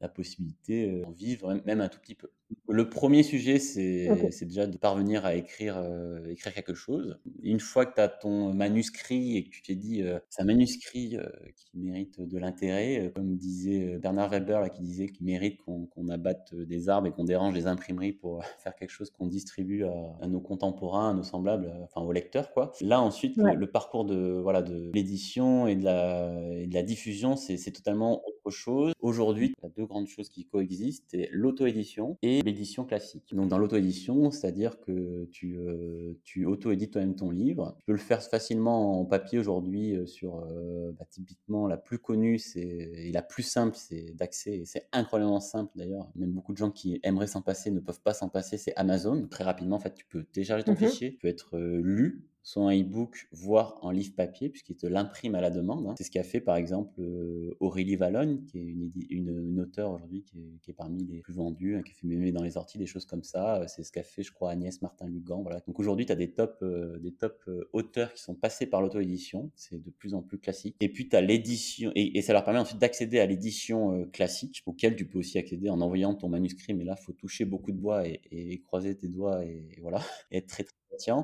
la 0.00 0.08
possibilité 0.08 1.00
d'en 1.00 1.12
vivre, 1.12 1.54
même 1.64 1.80
un 1.80 1.88
tout 1.88 2.00
petit 2.00 2.16
peu. 2.16 2.30
Le 2.68 2.88
premier 2.88 3.22
sujet, 3.22 3.58
c'est 3.58 4.44
déjà 4.44 4.66
de 4.66 4.76
parvenir 4.76 5.24
à 5.24 5.34
écrire, 5.34 5.82
écrire 6.28 6.52
quelque 6.52 6.74
chose. 6.74 7.18
Une 7.42 7.60
fois 7.60 7.86
que 7.86 7.94
tu 7.94 8.00
as 8.00 8.08
ton 8.08 8.52
manuscrit 8.52 9.36
et 9.36 9.44
que 9.44 9.50
tu 9.50 9.62
t'es 9.62 9.74
dit, 9.74 10.02
c'est 10.28 10.42
un 10.42 10.46
manuscrit 10.46 11.16
qui 11.56 11.78
mérite 11.78 12.20
de 12.20 12.38
l'intérêt, 12.38 13.12
comme 13.14 13.36
disait 13.36 13.98
Bernard 13.98 14.30
Weber, 14.30 14.60
là, 14.60 14.68
qui 14.70 14.82
disait 14.82 15.08
qu'il 15.08 15.26
mérite 15.26 15.60
qu'on 15.62 16.08
abatte 16.08 16.54
des 16.54 16.88
arbres 16.88 17.06
et 17.06 17.12
qu'on 17.12 17.24
dérange 17.24 17.54
les 17.54 17.66
imprimeries 17.66 18.12
pour 18.12 18.42
faire 18.58 18.74
quelque 18.74 18.90
chose 18.90 19.10
qu'on 19.10 19.26
distribue 19.26 19.84
à, 19.84 20.26
nos 20.26 20.40
contemporains, 20.40 21.10
à 21.10 21.14
nos 21.14 21.22
semblables, 21.22 21.72
enfin 21.82 22.00
aux 22.00 22.12
lecteurs. 22.12 22.52
Quoi. 22.52 22.72
Là, 22.80 23.00
ensuite, 23.00 23.36
le, 23.36 23.66
parcours 23.70 24.04
de 24.04 24.38
voilà 24.42 24.62
de 24.62 24.90
l'édition 24.94 25.66
et, 25.66 25.76
de 25.76 25.84
la, 25.84 26.34
et 26.56 26.66
de 26.66 26.74
la 26.74 26.82
diffusion, 26.82 27.36
c'est 27.36 27.72
totalement 27.72 28.22
autre 28.26 28.50
chose. 28.50 28.92
Aujourd'hui, 29.00 29.54
il 29.58 29.62
y 29.62 29.66
a 29.66 29.70
deux 29.70 29.86
grandes 29.86 30.06
choses 30.06 30.28
qui 30.28 30.46
coexistent, 30.46 31.04
c'est 31.08 31.28
l'auto-édition 31.32 32.16
et 32.22 32.33
l'édition 32.42 32.84
classique. 32.84 33.34
Donc 33.34 33.48
dans 33.48 33.58
l'auto-édition, 33.58 34.30
c'est-à-dire 34.30 34.80
que 34.80 35.28
tu, 35.32 35.56
euh, 35.58 36.14
tu 36.24 36.44
auto-édites 36.46 36.92
toi-même 36.92 37.16
ton 37.16 37.30
livre. 37.30 37.74
Tu 37.78 37.84
peux 37.86 37.92
le 37.92 37.98
faire 37.98 38.22
facilement 38.22 39.00
en 39.00 39.04
papier 39.04 39.38
aujourd'hui 39.38 39.96
euh, 39.96 40.06
sur, 40.06 40.38
euh, 40.38 40.92
bah, 40.98 41.04
typiquement, 41.08 41.66
la 41.66 41.76
plus 41.76 41.98
connue 41.98 42.38
c'est, 42.38 42.60
et 42.60 43.12
la 43.12 43.22
plus 43.22 43.42
simple 43.42 43.76
c'est 43.76 44.14
d'accès, 44.14 44.58
et 44.58 44.64
c'est 44.64 44.88
incroyablement 44.92 45.40
simple 45.40 45.72
d'ailleurs. 45.76 46.10
Même 46.16 46.32
beaucoup 46.32 46.52
de 46.52 46.58
gens 46.58 46.70
qui 46.70 47.00
aimeraient 47.02 47.26
s'en 47.26 47.42
passer 47.42 47.70
ne 47.70 47.80
peuvent 47.80 48.02
pas 48.02 48.14
s'en 48.14 48.28
passer, 48.28 48.56
c'est 48.56 48.74
Amazon. 48.76 49.26
Très 49.28 49.44
rapidement, 49.44 49.76
en 49.76 49.80
fait, 49.80 49.94
tu 49.94 50.06
peux 50.06 50.24
télécharger 50.24 50.64
ton 50.64 50.72
mmh 50.72 50.76
fichier, 50.76 51.12
tu 51.12 51.18
peux 51.18 51.28
être 51.28 51.58
lu 51.58 52.24
soit 52.44 52.62
en 52.62 52.70
e-book, 52.70 53.26
voire 53.32 53.78
en 53.80 53.90
livre 53.90 54.14
papier, 54.14 54.50
puisqu'il 54.50 54.76
te 54.76 54.86
l'imprime 54.86 55.34
à 55.34 55.40
la 55.40 55.50
demande. 55.50 55.86
Hein. 55.86 55.94
C'est 55.96 56.04
ce 56.04 56.10
qu'a 56.10 56.22
fait 56.22 56.40
par 56.40 56.56
exemple 56.56 57.00
euh, 57.00 57.56
Aurélie 57.58 57.96
Valogne, 57.96 58.44
qui 58.44 58.58
est 58.58 58.62
une, 58.62 58.92
une, 59.08 59.60
auteure 59.60 59.92
aujourd'hui 59.92 60.22
qui, 60.22 60.58
qui, 60.60 60.70
est 60.70 60.74
parmi 60.74 61.04
les 61.06 61.20
plus 61.20 61.32
vendues, 61.32 61.76
hein, 61.76 61.82
qui 61.82 61.94
fait 61.94 62.06
mémé 62.06 62.32
dans 62.32 62.42
les 62.42 62.58
orties, 62.58 62.76
des 62.76 62.86
choses 62.86 63.06
comme 63.06 63.22
ça. 63.22 63.62
Euh, 63.62 63.64
c'est 63.66 63.82
ce 63.82 63.90
qu'a 63.90 64.02
fait, 64.02 64.22
je 64.22 64.30
crois, 64.30 64.50
Agnès 64.50 64.82
Martin-Lugan. 64.82 65.42
Voilà. 65.42 65.60
Donc 65.66 65.80
aujourd'hui, 65.80 66.04
tu 66.04 66.12
as 66.12 66.16
des 66.16 66.32
top, 66.32 66.58
euh, 66.62 66.98
des 66.98 67.12
top 67.12 67.48
auteurs 67.72 68.12
qui 68.12 68.22
sont 68.22 68.34
passés 68.34 68.66
par 68.66 68.82
l'auto-édition. 68.82 69.50
C'est 69.54 69.82
de 69.82 69.90
plus 69.90 70.12
en 70.12 70.20
plus 70.20 70.38
classique. 70.38 70.76
Et 70.80 70.90
puis 70.90 71.08
tu 71.08 71.16
as 71.16 71.22
l'édition, 71.22 71.92
et, 71.94 72.20
ça 72.20 72.34
leur 72.34 72.44
permet 72.44 72.60
ensuite 72.60 72.78
d'accéder 72.78 73.20
à 73.20 73.26
l'édition 73.26 74.06
classique, 74.12 74.62
auquel 74.66 74.96
tu 74.96 75.06
peux 75.06 75.18
aussi 75.18 75.38
accéder 75.38 75.70
en 75.70 75.80
envoyant 75.80 76.14
ton 76.14 76.28
manuscrit. 76.28 76.74
Mais 76.74 76.84
là, 76.84 76.94
faut 76.94 77.12
toucher 77.12 77.46
beaucoup 77.46 77.72
de 77.72 77.78
bois 77.78 78.06
et, 78.06 78.20
et 78.30 78.60
croiser 78.60 78.94
tes 78.94 79.08
doigts 79.08 79.42
et, 79.46 79.66
voilà, 79.80 80.00
et 80.30 80.38
être 80.38 80.46
très, 80.46 80.64
très 80.64 80.74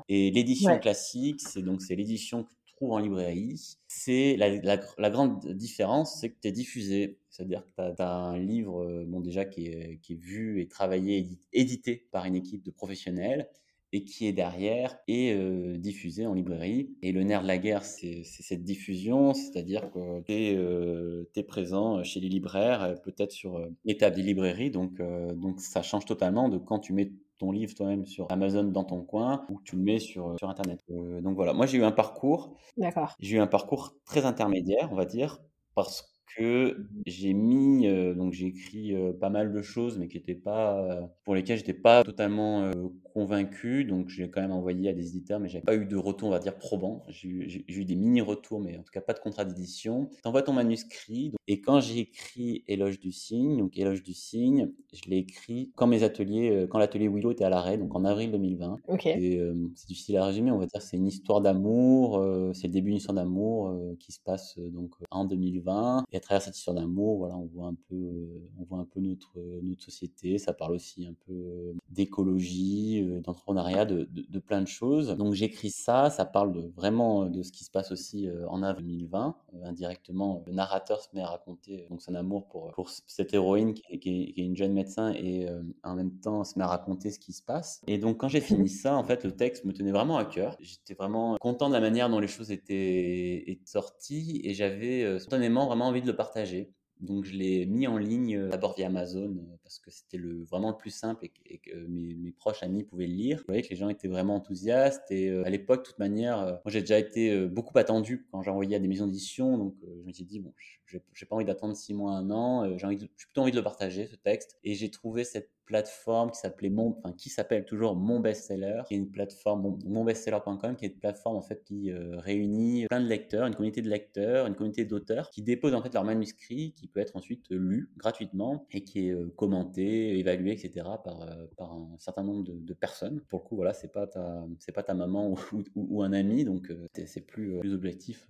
et 0.07 0.31
l'édition 0.31 0.77
classique, 0.79 1.41
c'est 1.41 1.61
donc 1.61 1.81
c'est 1.81 1.95
l'édition 1.95 2.43
que 2.43 2.51
tu 2.65 2.73
trouves 2.75 2.91
en 2.91 2.99
librairie. 2.99 3.77
C'est 3.87 4.35
la, 4.37 4.77
la, 4.97 5.09
grande 5.09 5.45
différence, 5.53 6.19
c'est 6.19 6.29
que 6.29 6.37
tu 6.41 6.47
es 6.47 6.51
diffusé. 6.51 7.19
C'est-à-dire 7.29 7.65
que 7.65 7.95
tu 7.95 8.01
as, 8.01 8.09
un 8.09 8.37
livre 8.37 8.83
euh, 8.83 9.05
bon, 9.07 9.21
déjà 9.21 9.45
qui 9.45 9.67
est, 9.67 9.99
qui 10.01 10.13
est 10.13 10.17
vu 10.17 10.61
et 10.61 10.67
travaillé, 10.67 11.27
édité 11.53 12.07
par 12.11 12.25
une 12.25 12.35
équipe 12.35 12.63
de 12.63 12.71
professionnels 12.71 13.47
et 13.93 14.05
qui 14.05 14.25
est 14.25 14.31
derrière 14.31 14.97
et 15.09 15.33
euh, 15.33 15.77
diffusé 15.77 16.25
en 16.25 16.33
librairie. 16.33 16.95
Et 17.01 17.11
le 17.11 17.23
nerf 17.23 17.41
de 17.41 17.47
la 17.47 17.57
guerre, 17.57 17.83
c'est 17.83 18.23
cette 18.23 18.63
diffusion, 18.63 19.33
c'est-à-dire 19.33 19.91
que 19.91 20.21
tu 20.23 20.31
es, 20.31 20.55
euh, 20.55 21.25
présent 21.47 22.01
chez 22.03 22.21
les 22.21 22.29
libraires, 22.29 23.01
peut-être 23.03 23.31
sur 23.31 23.67
l'étape 23.83 24.15
des 24.15 24.21
librairies, 24.21 24.71
donc, 24.71 25.01
donc 25.35 25.59
ça 25.59 25.81
change 25.81 26.05
totalement 26.05 26.47
de 26.47 26.57
quand 26.57 26.79
tu 26.79 26.93
mets 26.93 27.11
ton 27.41 27.51
livre 27.51 27.73
toi-même 27.73 28.05
sur 28.05 28.31
Amazon 28.31 28.65
dans 28.65 28.83
ton 28.83 29.01
coin 29.01 29.45
ou 29.49 29.59
tu 29.63 29.75
le 29.75 29.81
mets 29.81 29.97
sur, 29.97 30.37
sur 30.37 30.47
Internet. 30.47 30.79
Euh, 30.91 31.21
donc 31.21 31.35
voilà, 31.35 31.53
moi 31.53 31.65
j'ai 31.65 31.79
eu 31.79 31.83
un 31.83 31.91
parcours. 31.91 32.55
D'accord. 32.77 33.15
J'ai 33.19 33.37
eu 33.37 33.39
un 33.39 33.47
parcours 33.47 33.95
très 34.05 34.25
intermédiaire, 34.25 34.89
on 34.91 34.95
va 34.95 35.05
dire, 35.05 35.39
parce 35.73 36.20
que 36.35 36.87
j'ai 37.05 37.33
mis, 37.33 37.87
euh, 37.87 38.13
donc 38.13 38.33
j'ai 38.33 38.47
écrit 38.47 38.95
euh, 38.95 39.13
pas 39.13 39.29
mal 39.29 39.51
de 39.51 39.61
choses, 39.61 39.97
mais 39.97 40.07
qui 40.07 40.17
étaient 40.17 40.35
pas, 40.35 41.09
pour 41.23 41.35
lesquelles 41.35 41.57
j'étais 41.57 41.73
pas 41.73 42.03
totalement 42.03 42.71
convaincu. 43.13 43.85
Donc 43.85 44.09
j'ai 44.09 44.29
quand 44.29 44.41
même 44.41 44.51
envoyé 44.51 44.89
à 44.89 44.93
des 44.93 45.09
éditeurs, 45.09 45.39
mais 45.39 45.49
j'avais 45.49 45.63
pas 45.63 45.75
eu 45.75 45.85
de 45.85 45.97
retour, 45.97 46.29
on 46.29 46.31
va 46.31 46.39
dire, 46.39 46.57
probant. 46.57 47.03
J'ai 47.09 47.29
eu, 47.29 47.85
des 47.85 47.95
mini-retours, 47.95 48.59
mais 48.59 48.77
en 48.77 48.83
tout 48.83 48.91
cas 48.91 49.01
pas 49.01 49.13
de 49.13 49.19
contrat 49.19 49.45
d'édition. 49.45 50.09
T'envoies 50.23 50.43
ton 50.43 50.53
manuscrit. 50.53 51.33
et 51.47 51.61
quand 51.61 51.79
j'ai 51.81 51.99
écrit 51.99 52.63
Éloge 52.67 52.99
du 52.99 53.11
signe, 53.11 53.57
donc 53.57 53.77
Éloge 53.77 54.03
du 54.03 54.13
signe, 54.13 54.71
je 54.93 55.09
l'ai 55.09 55.17
écrit 55.17 55.71
quand 55.75 55.87
mes 55.87 56.03
ateliers, 56.03 56.67
quand 56.69 56.79
l'atelier 56.79 57.07
Willow 57.07 57.31
était 57.31 57.43
à 57.43 57.49
l'arrêt, 57.49 57.77
donc 57.77 57.95
en 57.95 58.05
avril 58.05 58.31
2020. 58.31 58.77
Ok. 58.87 59.01
c'est 59.03 59.87
difficile 59.87 60.17
à 60.17 60.25
résumer, 60.25 60.51
on 60.51 60.57
va 60.57 60.65
dire 60.65 60.81
c'est 60.81 60.97
une 60.97 61.07
histoire 61.07 61.41
d'amour, 61.41 62.23
c'est 62.53 62.67
le 62.67 62.73
début 62.73 62.91
d'une 62.91 62.97
histoire 62.97 63.15
d'amour 63.15 63.73
qui 63.99 64.11
se 64.11 64.19
passe 64.19 64.57
donc 64.57 64.91
en 65.09 65.25
2020. 65.25 66.05
Et 66.11 66.17
à 66.17 66.19
travers 66.21 66.41
cette 66.41 66.57
histoire 66.57 66.75
d'amour, 66.75 67.17
voilà, 67.17 67.35
on 67.37 67.45
voit 67.45 67.67
un 67.67 67.75
peu, 67.89 68.29
on 68.59 68.63
voit 68.63 68.79
un 68.79 68.85
peu 68.85 68.99
notre 68.99 69.31
notre 69.63 69.83
société. 69.83 70.37
Ça 70.37 70.53
parle 70.53 70.73
aussi 70.73 71.05
un 71.05 71.15
peu 71.25 71.73
d'écologie, 71.89 73.03
d'entrepreneuriat, 73.23 73.85
de, 73.85 74.07
de, 74.11 74.39
plein 74.39 74.61
de 74.61 74.67
choses. 74.67 75.09
Donc 75.17 75.33
j'écris 75.33 75.69
ça, 75.71 76.09
ça 76.09 76.25
parle 76.25 76.71
vraiment 76.75 77.25
de 77.25 77.43
ce 77.43 77.51
qui 77.51 77.63
se 77.63 77.71
passe 77.71 77.91
aussi 77.91 78.29
en 78.49 78.63
avril 78.63 78.85
2020. 78.87 79.35
indirectement, 79.63 80.43
le 80.47 80.53
narrateur 80.53 81.01
se 81.01 81.09
met 81.13 81.21
à 81.21 81.27
raconter 81.27 81.85
donc 81.89 82.01
son 82.01 82.15
amour 82.15 82.47
pour 82.47 82.71
pour 82.71 82.89
cette 82.89 83.33
héroïne 83.33 83.73
qui 83.73 83.83
est, 83.89 83.99
qui 83.99 84.33
est, 84.35 84.41
une 84.41 84.55
jeune 84.55 84.73
médecin 84.73 85.13
et 85.13 85.47
en 85.83 85.95
même 85.95 86.19
temps 86.19 86.43
se 86.43 86.57
met 86.57 86.63
à 86.63 86.67
raconter 86.67 87.11
ce 87.11 87.19
qui 87.19 87.33
se 87.33 87.41
passe. 87.43 87.81
Et 87.87 87.97
donc 87.97 88.17
quand 88.17 88.27
j'ai 88.27 88.41
fini 88.41 88.69
ça, 88.69 88.95
en 88.95 89.03
fait, 89.03 89.23
le 89.23 89.31
texte 89.31 89.65
me 89.65 89.73
tenait 89.73 89.91
vraiment 89.91 90.17
à 90.17 90.25
cœur. 90.25 90.55
J'étais 90.59 90.93
vraiment 90.93 91.37
content 91.39 91.67
de 91.69 91.73
la 91.73 91.81
manière 91.81 92.09
dont 92.09 92.19
les 92.19 92.27
choses 92.27 92.51
étaient, 92.51 93.49
étaient 93.49 93.65
sorties 93.65 94.41
et 94.43 94.53
j'avais 94.53 95.19
spontanément 95.19 95.67
vraiment 95.67 95.87
envie 95.87 96.00
de 96.01 96.07
le 96.07 96.15
partager. 96.15 96.73
Donc 97.01 97.25
je 97.25 97.33
l'ai 97.33 97.65
mis 97.65 97.87
en 97.87 97.97
ligne 97.97 98.37
euh, 98.37 98.49
d'abord 98.49 98.75
via 98.75 98.85
Amazon 98.85 99.35
euh, 99.35 99.57
parce 99.63 99.79
que 99.79 99.89
c'était 99.89 100.17
le, 100.17 100.43
vraiment 100.43 100.69
le 100.69 100.77
plus 100.77 100.91
simple 100.91 101.25
et, 101.45 101.57
que 101.57 101.75
mes, 101.87 102.31
proches 102.31 102.61
amis 102.61 102.83
pouvaient 102.83 103.07
le 103.07 103.13
lire. 103.13 103.39
Je 103.39 103.45
voyais 103.45 103.63
que 103.63 103.69
les 103.69 103.75
gens 103.75 103.89
étaient 103.89 104.07
vraiment 104.07 104.35
enthousiastes 104.35 105.09
et 105.09 105.29
euh, 105.29 105.43
à 105.45 105.49
l'époque, 105.49 105.81
de 105.81 105.89
toute 105.89 105.99
manière, 105.99 106.37
moi 106.45 106.61
j'ai 106.67 106.81
déjà 106.81 106.99
été 106.99 107.47
beaucoup 107.47 107.77
attendu 107.77 108.27
quand 108.31 108.43
j'ai 108.43 108.51
envoyé 108.51 108.75
à 108.75 108.79
des 108.79 108.87
maisons 108.87 109.07
d'édition. 109.07 109.57
Donc 109.57 109.75
je 109.81 110.07
me 110.07 110.13
suis 110.13 110.25
dit, 110.25 110.39
bon, 110.39 110.53
j'ai 110.85 111.25
pas 111.25 111.35
envie 111.35 111.45
d'attendre 111.45 111.75
six 111.75 111.93
mois, 111.93 112.13
un 112.13 112.29
an, 112.29 112.77
j'ai 112.77 113.07
plutôt 113.07 113.41
envie 113.41 113.51
de 113.51 113.57
le 113.57 113.63
partager 113.63 114.05
ce 114.05 114.15
texte. 114.15 114.57
Et 114.63 114.75
j'ai 114.75 114.91
trouvé 114.91 115.23
cette 115.23 115.49
plateforme 115.65 116.31
qui 116.31 116.39
s'appelait 116.39 116.69
mon, 116.69 116.93
qui 117.17 117.29
s'appelle 117.29 117.65
toujours 117.65 117.95
Mon 117.95 118.19
Bestseller, 118.19 118.81
qui 118.87 118.95
est 118.95 118.97
une 118.97 119.09
plateforme 119.09 119.77
monbestseller.com, 119.85 120.75
qui 120.75 120.85
est 120.85 120.89
une 120.89 120.99
plateforme 120.99 121.37
en 121.37 121.41
fait 121.41 121.63
qui 121.63 121.91
euh, 121.91 122.17
réunit 122.17 122.85
plein 122.87 123.01
de 123.01 123.07
lecteurs, 123.07 123.47
une 123.47 123.55
communauté 123.55 123.81
de 123.81 123.89
lecteurs, 123.89 124.47
une 124.47 124.55
communauté 124.55 124.85
d'auteurs 124.85 125.29
qui 125.29 125.41
déposent 125.41 125.73
en 125.73 125.81
fait 125.81 125.93
leur 125.93 126.03
manuscrit, 126.03 126.73
qui 126.73 126.87
peut 126.87 126.99
être 126.99 127.15
ensuite 127.15 127.47
lu 127.49 127.89
gratuitement 127.97 128.65
et 128.71 128.83
qui 128.83 129.07
est 129.07 129.11
euh, 129.11 129.31
commenté, 129.35 130.17
évalué, 130.19 130.51
etc. 130.51 130.85
par 131.03 131.21
euh, 131.21 131.45
par 131.57 131.73
un 131.73 131.95
certain 131.97 132.23
nombre 132.23 132.43
de, 132.43 132.73
personnes. 132.73 133.21
Pour 133.27 133.39
le 133.39 133.45
coup, 133.45 133.55
voilà, 133.57 133.73
c'est 133.73 133.91
pas 133.91 134.07
ta 134.07 134.45
c'est 134.59 134.71
pas 134.71 134.83
ta 134.83 134.93
maman 134.93 135.35
ou, 135.75 136.01
un 136.01 136.13
ami, 136.13 136.45
donc 136.45 136.73
c'est 136.93 137.21
plus 137.21 137.59
plus 137.59 137.73
objectif 137.73 138.27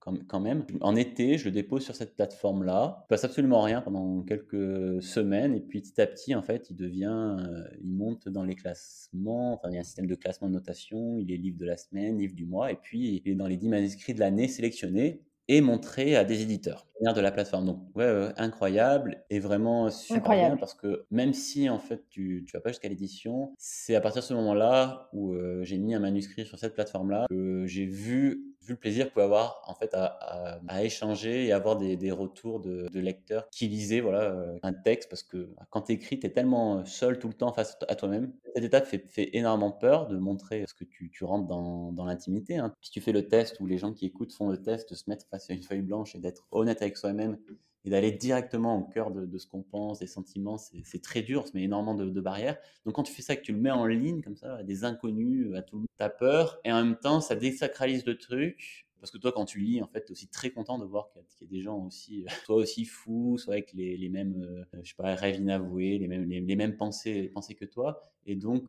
quand, 0.00 0.40
même. 0.40 0.66
En 0.80 0.96
été, 0.96 1.38
je 1.38 1.46
le 1.46 1.50
dépose 1.52 1.82
sur 1.82 1.94
cette 1.94 2.16
plateforme 2.16 2.64
là, 2.64 3.04
il 3.04 3.08
passe 3.08 3.24
absolument 3.24 3.62
rien 3.62 3.80
pendant 3.80 4.22
quelques 4.22 5.02
semaines 5.02 5.54
et 5.54 5.60
puis 5.60 5.80
petit 5.80 6.00
à 6.00 6.06
petit 6.06 6.34
en 6.34 6.42
fait 6.42 6.72
devient, 6.74 7.36
euh, 7.38 7.64
il 7.82 7.90
monte 7.90 8.28
dans 8.28 8.44
les 8.44 8.54
classements, 8.54 9.54
enfin 9.54 9.68
il 9.70 9.74
y 9.74 9.76
a 9.76 9.80
un 9.80 9.84
système 9.84 10.06
de 10.06 10.14
classement 10.14 10.48
de 10.48 10.54
notation, 10.54 11.18
il 11.18 11.32
est 11.32 11.36
livre 11.36 11.58
de 11.58 11.66
la 11.66 11.76
semaine, 11.76 12.18
livre 12.18 12.34
du 12.34 12.46
mois, 12.46 12.72
et 12.72 12.76
puis 12.76 13.22
il 13.24 13.32
est 13.32 13.34
dans 13.34 13.46
les 13.46 13.56
10 13.56 13.68
manuscrits 13.68 14.14
de 14.14 14.20
l'année 14.20 14.48
sélectionnés 14.48 15.22
et 15.48 15.60
montrés 15.60 16.16
à 16.16 16.24
des 16.24 16.42
éditeurs 16.42 16.86
de 17.12 17.20
la 17.20 17.30
plateforme. 17.30 17.66
Donc 17.66 17.80
ouais, 17.94 18.32
incroyable 18.38 19.22
et 19.28 19.38
vraiment 19.38 19.90
super 19.90 20.32
bien 20.32 20.56
parce 20.56 20.74
que 20.74 21.04
même 21.10 21.34
si 21.34 21.68
en 21.68 21.78
fait 21.78 22.08
tu 22.08 22.44
tu 22.46 22.52
vas 22.56 22.60
pas 22.60 22.70
jusqu'à 22.70 22.88
l'édition, 22.88 23.52
c'est 23.58 23.94
à 23.94 24.00
partir 24.00 24.22
de 24.22 24.26
ce 24.26 24.34
moment-là 24.34 25.10
où 25.12 25.34
euh, 25.34 25.62
j'ai 25.64 25.78
mis 25.78 25.94
un 25.94 26.00
manuscrit 26.00 26.46
sur 26.46 26.58
cette 26.58 26.74
plateforme-là 26.74 27.26
que 27.28 27.66
j'ai 27.66 27.84
vu 27.84 28.53
vu 28.64 28.72
le 28.72 28.78
plaisir 28.78 29.08
que 29.08 29.12
pouvait 29.12 29.24
avoir 29.24 29.62
en 29.66 29.74
fait 29.74 29.94
à, 29.94 30.58
échanger 30.82 31.46
et 31.46 31.52
avoir 31.52 31.76
des, 31.76 32.10
retours 32.10 32.60
de, 32.60 32.98
lecteurs 32.98 33.48
qui 33.50 33.68
lisaient 33.68 34.00
voilà 34.00 34.22
euh, 34.22 34.58
un 34.62 34.72
texte 34.72 35.08
parce 35.08 35.22
que 35.22 35.50
quand 35.70 35.82
tu 35.82 35.92
écris 35.92 36.18
tu 36.18 36.26
es 36.26 36.30
tellement 36.30 36.84
seul 36.84 37.18
tout 37.18 37.28
le 37.28 37.34
temps 37.34 37.52
face 37.52 37.76
à 37.88 37.94
toi-même 37.94 38.32
cette 38.54 38.64
étape 38.64 38.86
fait, 38.86 39.04
énormément 39.32 39.72
peur 39.72 40.06
de 40.06 40.16
montrer 40.16 40.64
ce 40.66 40.74
que 40.74 40.84
tu, 40.84 41.24
rentres 41.24 41.46
dans, 41.46 41.92
dans 41.92 42.04
l'intimité 42.04 42.56
hein. 42.56 42.74
si 42.80 42.90
tu 42.90 43.00
fais 43.00 43.12
le 43.12 43.28
test 43.28 43.60
ou 43.60 43.66
les 43.66 43.78
gens 43.78 43.92
qui 43.92 44.06
écoutent 44.06 44.32
font 44.32 44.48
le 44.48 44.60
test 44.60 44.90
de 44.90 44.94
se 44.94 45.04
mettre 45.08 45.26
face 45.28 45.50
à 45.50 45.54
une 45.54 45.62
feuille 45.62 45.82
blanche 45.82 46.14
et 46.14 46.18
d'être 46.18 46.46
honnête 46.50 46.82
avec 46.82 46.96
soi-même 46.96 47.38
et 47.84 47.90
d'aller 47.90 48.12
directement 48.12 48.78
au 48.78 48.84
cœur 48.84 49.10
de, 49.10 49.38
ce 49.38 49.46
qu'on 49.46 49.62
pense, 49.62 49.98
des 49.98 50.06
sentiments, 50.06 50.56
c'est 50.56 51.02
très 51.02 51.22
dur, 51.22 51.46
se 51.46 51.54
met 51.54 51.64
énormément 51.64 51.94
de, 51.94 52.20
barrières. 52.20 52.56
Donc 52.84 52.94
quand 52.94 53.02
tu 53.02 53.12
fais 53.12 53.22
ça, 53.22 53.36
que 53.36 53.42
tu 53.42 53.52
le 53.52 53.58
mets 53.58 53.70
en 53.70 53.86
ligne 53.86 54.22
comme 54.22 54.36
ça, 54.36 54.56
à 54.56 54.62
des 54.62 54.84
inconnus, 54.84 55.54
à 55.54 55.62
tout 55.62 55.76
le 55.76 55.80
monde, 55.80 55.88
t'as 55.96 56.08
peur, 56.08 56.58
et 56.64 56.72
en 56.72 56.82
même 56.82 56.96
temps, 56.96 57.20
ça 57.20 57.36
désacralise 57.36 58.06
le 58.06 58.16
truc, 58.16 58.86
parce 59.00 59.10
que 59.10 59.18
toi, 59.18 59.32
quand 59.32 59.44
tu 59.44 59.58
lis, 59.58 59.82
en 59.82 59.86
fait, 59.86 60.02
tu 60.06 60.08
es 60.08 60.12
aussi 60.12 60.28
très 60.28 60.50
content 60.50 60.78
de 60.78 60.86
voir 60.86 61.10
qu'il 61.12 61.46
y, 61.46 61.50
a 61.50 61.58
des 61.58 61.60
gens 61.60 61.78
aussi, 61.78 62.24
toi 62.46 62.56
aussi 62.56 62.86
fous, 62.86 63.36
soit 63.36 63.54
avec 63.54 63.72
les, 63.74 64.08
mêmes, 64.08 64.66
je 64.82 64.88
sais 64.88 64.94
pas, 64.96 65.14
rêves 65.14 65.36
inavoués, 65.36 65.98
les 65.98 66.08
mêmes, 66.08 66.24
les, 66.24 66.56
mêmes 66.56 66.76
pensées, 66.76 67.30
pensées 67.34 67.54
que 67.54 67.66
toi. 67.66 68.00
Et 68.24 68.34
donc, 68.34 68.64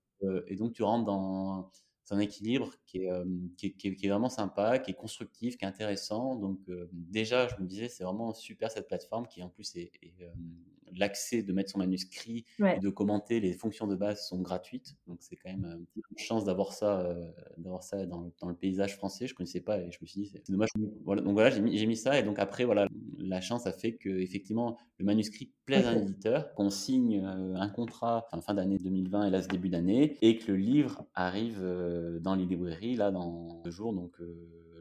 et 0.47 0.55
donc, 0.55 0.73
tu 0.73 0.83
rentres 0.83 1.05
dans 1.05 1.71
c'est 2.05 2.13
un 2.13 2.19
équilibre 2.19 2.71
qui 2.85 2.99
est, 2.99 3.09
qui, 3.57 3.75
qui, 3.75 3.87
est, 3.87 4.09
vraiment 4.09 4.29
sympa, 4.29 4.77
qui 4.79 4.91
est 4.91 4.95
constructif, 4.95 5.57
qui 5.57 5.65
est 5.65 5.67
intéressant. 5.67 6.35
Donc 6.35 6.59
déjà, 6.91 7.47
je 7.47 7.55
me 7.55 7.65
disais, 7.67 7.89
c'est 7.89 8.03
vraiment 8.03 8.31
super 8.33 8.71
cette 8.71 8.87
plateforme 8.87 9.27
qui 9.27 9.41
en 9.41 9.49
plus 9.49 9.75
est, 9.75 9.91
l'accès 10.95 11.43
de 11.43 11.53
mettre 11.53 11.71
son 11.71 11.79
manuscrit 11.79 12.45
et 12.59 12.79
de 12.79 12.89
commenter 12.89 13.39
les 13.39 13.53
fonctions 13.53 13.87
de 13.87 13.95
base 13.95 14.27
sont 14.27 14.41
gratuites. 14.41 14.95
Donc 15.07 15.17
c'est 15.21 15.35
quand 15.35 15.49
même 15.49 15.85
une 15.95 16.17
chance 16.17 16.45
d'avoir 16.45 16.73
ça, 16.73 17.15
d'avoir 17.57 17.83
ça 17.83 18.05
dans, 18.05 18.31
dans, 18.39 18.49
le 18.49 18.55
paysage 18.55 18.95
français. 18.95 19.27
Je 19.27 19.35
connaissais 19.35 19.61
pas 19.61 19.79
et 19.79 19.91
je 19.91 19.97
me 20.01 20.07
suis 20.07 20.21
dit, 20.21 20.31
c'est 20.31 20.51
dommage. 20.51 20.69
Voilà, 21.03 21.21
donc 21.21 21.33
voilà, 21.33 21.49
j'ai 21.49 21.61
mis, 21.61 21.85
mis, 21.85 21.97
ça 21.97 22.19
et 22.19 22.23
donc 22.23 22.39
après, 22.39 22.65
voilà, 22.65 22.87
la 23.17 23.41
chance 23.41 23.67
a 23.67 23.71
fait 23.71 23.93
que 23.93 24.09
effectivement 24.09 24.77
le 24.97 25.05
manuscrit 25.05 25.51
plaise 25.65 25.85
à 25.85 25.89
un 25.89 26.01
éditeur, 26.01 26.53
qu'on 26.53 26.69
signe 26.69 27.23
un 27.23 27.69
contrat 27.69 28.27
en 28.31 28.41
fin 28.41 28.53
d'année 28.53 28.77
2020 28.77 29.27
et 29.27 29.29
là 29.29 29.41
ce 29.41 29.47
début 29.47 29.69
d'année 29.69 30.17
et 30.21 30.37
que 30.37 30.51
le 30.51 30.57
livre 30.57 31.05
arrive 31.15 31.59
euh, 31.61 32.19
dans 32.19 32.35
les 32.35 32.45
librairies 32.45 32.95
là 32.95 33.11
dans 33.11 33.61
deux 33.63 33.71
jours, 33.71 33.93
donc 33.93 34.13
euh, 34.21 34.35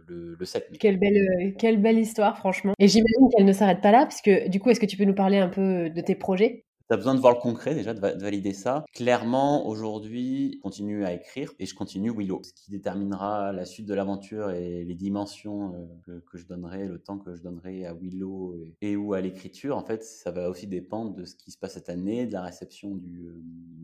le, 0.06 0.36
le, 0.38 0.44
7 0.44 0.70
mai. 0.70 0.78
Quelle 0.78 0.98
belle, 0.98 1.16
euh, 1.16 1.50
quelle 1.58 1.80
belle 1.80 1.98
histoire, 1.98 2.36
franchement. 2.38 2.74
Et 2.78 2.88
j'imagine 2.88 3.28
qu'elle 3.30 3.46
ne 3.46 3.52
s'arrête 3.52 3.80
pas 3.80 3.92
là, 3.92 4.00
parce 4.00 4.22
que 4.22 4.48
du 4.48 4.60
coup, 4.60 4.70
est-ce 4.70 4.80
que 4.80 4.86
tu 4.86 4.96
peux 4.96 5.04
nous 5.04 5.14
parler 5.14 5.38
un 5.38 5.48
peu 5.48 5.90
de 5.90 6.00
tes 6.00 6.14
projets? 6.14 6.63
Tu 6.88 6.94
as 6.94 6.96
besoin 6.96 7.14
de 7.14 7.20
voir 7.20 7.34
le 7.34 7.40
concret 7.40 7.74
déjà, 7.74 7.94
de, 7.94 8.00
valider 8.00 8.52
ça. 8.52 8.84
Clairement, 8.92 9.66
aujourd'hui, 9.66 10.52
je 10.56 10.60
continue 10.60 11.04
à 11.04 11.14
écrire 11.14 11.52
et 11.58 11.66
je 11.66 11.74
continue 11.74 12.10
Willow. 12.10 12.42
Ce 12.42 12.52
qui 12.52 12.70
déterminera 12.70 13.52
la 13.52 13.64
suite 13.64 13.86
de 13.86 13.94
l'aventure 13.94 14.50
et 14.50 14.84
les 14.84 14.94
dimensions 14.94 15.74
euh, 16.08 16.20
que, 16.30 16.36
je 16.36 16.46
donnerai, 16.46 16.86
le 16.86 16.98
temps 16.98 17.18
que 17.18 17.34
je 17.34 17.42
donnerai 17.42 17.86
à 17.86 17.94
Willow 17.94 18.56
et, 18.82 18.96
ou 18.96 19.14
à 19.14 19.20
l'écriture, 19.20 19.76
en 19.76 19.84
fait, 19.84 20.04
ça 20.04 20.30
va 20.30 20.50
aussi 20.50 20.66
dépendre 20.66 21.14
de 21.14 21.24
ce 21.24 21.36
qui 21.36 21.50
se 21.50 21.58
passe 21.58 21.74
cette 21.74 21.88
année, 21.88 22.26
de 22.26 22.32
la 22.32 22.42
réception, 22.42 22.94
du, 22.94 23.28
euh, 23.28 23.42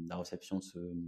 la 0.09 0.17
réception 0.17 0.59
de 0.59 0.63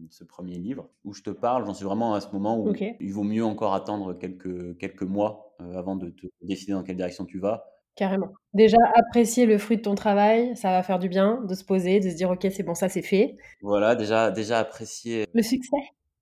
ce, 0.09 0.25
premier 0.25 0.59
livre. 0.59 0.89
Où 1.05 1.13
je 1.13 1.23
te 1.23 1.31
parle, 1.31 1.67
j'en 1.67 1.75
suis 1.75 1.85
vraiment 1.85 2.15
à 2.15 2.21
ce 2.21 2.31
moment 2.33 2.59
où 2.59 2.73
il 2.75 3.13
vaut 3.13 3.25
mieux 3.25 3.45
encore 3.45 3.75
attendre 3.75 4.15
quelques, 4.15 4.79
quelques 4.79 5.03
mois 5.03 5.55
euh, 5.61 5.75
avant 5.75 5.97
de 5.97 6.09
te 6.09 6.27
décider 6.41 6.73
dans 6.73 6.83
quelle 6.83 6.97
direction 6.97 7.27
tu 7.27 7.39
vas 7.39 7.65
Carrément. 7.95 8.33
Déjà, 8.55 8.79
apprécier 8.95 9.47
le 9.47 9.59
fruit 9.59 9.77
de 9.77 9.83
ton 9.83 9.95
travail, 9.95 10.57
ça 10.57 10.71
va 10.71 10.83
faire 10.83 10.99
du 10.99 11.09
bien 11.09 11.43
de 11.47 11.55
se 11.55 11.65
poser, 11.65 12.01
de 12.01 12.11
se 12.11 12.15
dire 12.15 12.31
ok, 12.31 12.47
c'est 12.51 12.63
bon, 12.63 12.75
ça 12.75 12.89
c'est 12.89 13.03
fait. 13.03 13.37
Voilà, 13.61 13.95
déjà, 13.95 14.31
déjà 14.31 14.59
apprécier. 14.59 15.27
Le 15.35 15.43
succès. 15.43 15.77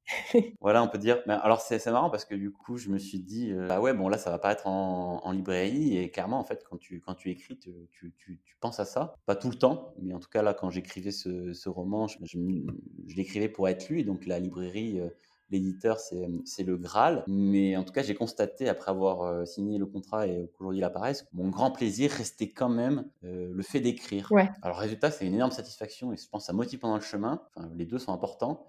voilà, 0.60 0.82
on 0.82 0.88
peut 0.88 0.98
dire. 0.98 1.22
Mais 1.26 1.34
alors 1.34 1.60
c'est 1.60 1.84
marrant 1.86 2.10
parce 2.10 2.24
que 2.24 2.34
du 2.34 2.50
coup, 2.50 2.76
je 2.76 2.88
me 2.88 2.98
suis 2.98 3.20
dit, 3.20 3.52
euh, 3.52 3.68
ah 3.70 3.80
ouais, 3.80 3.94
bon 3.94 4.08
là, 4.08 4.18
ça 4.18 4.30
va 4.30 4.38
pas 4.38 4.52
être 4.52 4.66
en, 4.66 5.30
librairie 5.30 5.96
et 5.96 6.10
clairement, 6.10 6.40
en 6.40 6.44
fait, 6.44 6.64
quand 6.68 6.76
tu 6.76 7.00
quand 7.00 7.14
tu 7.14 7.30
écris, 7.30 7.56
tu, 7.58 7.70
tu, 7.92 8.12
tu, 8.18 8.56
penses 8.60 8.80
à 8.80 8.84
ça. 8.84 9.14
Pas 9.26 9.36
tout 9.36 9.48
le 9.48 9.54
temps, 9.54 9.94
mais 10.02 10.12
en 10.12 10.18
tout 10.18 10.28
cas 10.28 10.42
là, 10.42 10.54
quand 10.54 10.70
j'écrivais 10.70 11.12
ce, 11.12 11.52
ce, 11.52 11.68
roman, 11.68 12.08
je, 12.08 12.18
je, 12.22 13.16
l'écrivais 13.16 13.48
pour 13.48 13.68
être 13.68 13.88
lu, 13.88 14.00
et 14.00 14.04
donc 14.04 14.26
la 14.26 14.38
librairie. 14.38 15.00
Euh, 15.00 15.08
l'éditeur, 15.50 15.98
c'est 15.98 16.62
le 16.62 16.76
Graal. 16.76 17.24
Mais 17.26 17.76
en 17.76 17.84
tout 17.84 17.92
cas, 17.92 18.02
j'ai 18.02 18.14
constaté, 18.14 18.68
après 18.68 18.90
avoir 18.90 19.22
euh, 19.22 19.44
signé 19.44 19.78
le 19.78 19.86
contrat 19.86 20.26
et 20.26 20.50
qu'aujourd'hui 20.56 20.80
il 20.80 20.84
apparaisse, 20.84 21.26
mon 21.32 21.48
grand 21.48 21.70
plaisir 21.70 22.10
restait 22.10 22.50
quand 22.50 22.68
même 22.68 23.04
euh, 23.24 23.50
le 23.52 23.62
fait 23.62 23.80
d'écrire. 23.80 24.30
Alors, 24.62 24.78
résultat, 24.78 25.10
c'est 25.10 25.26
une 25.26 25.34
énorme 25.34 25.50
satisfaction 25.50 26.12
et 26.12 26.16
je 26.16 26.28
pense 26.28 26.42
que 26.42 26.46
ça 26.46 26.52
motive 26.52 26.78
pendant 26.78 26.96
le 26.96 27.02
chemin. 27.02 27.42
Enfin, 27.54 27.70
les 27.74 27.86
deux 27.86 27.98
sont 27.98 28.12
importants. 28.12 28.66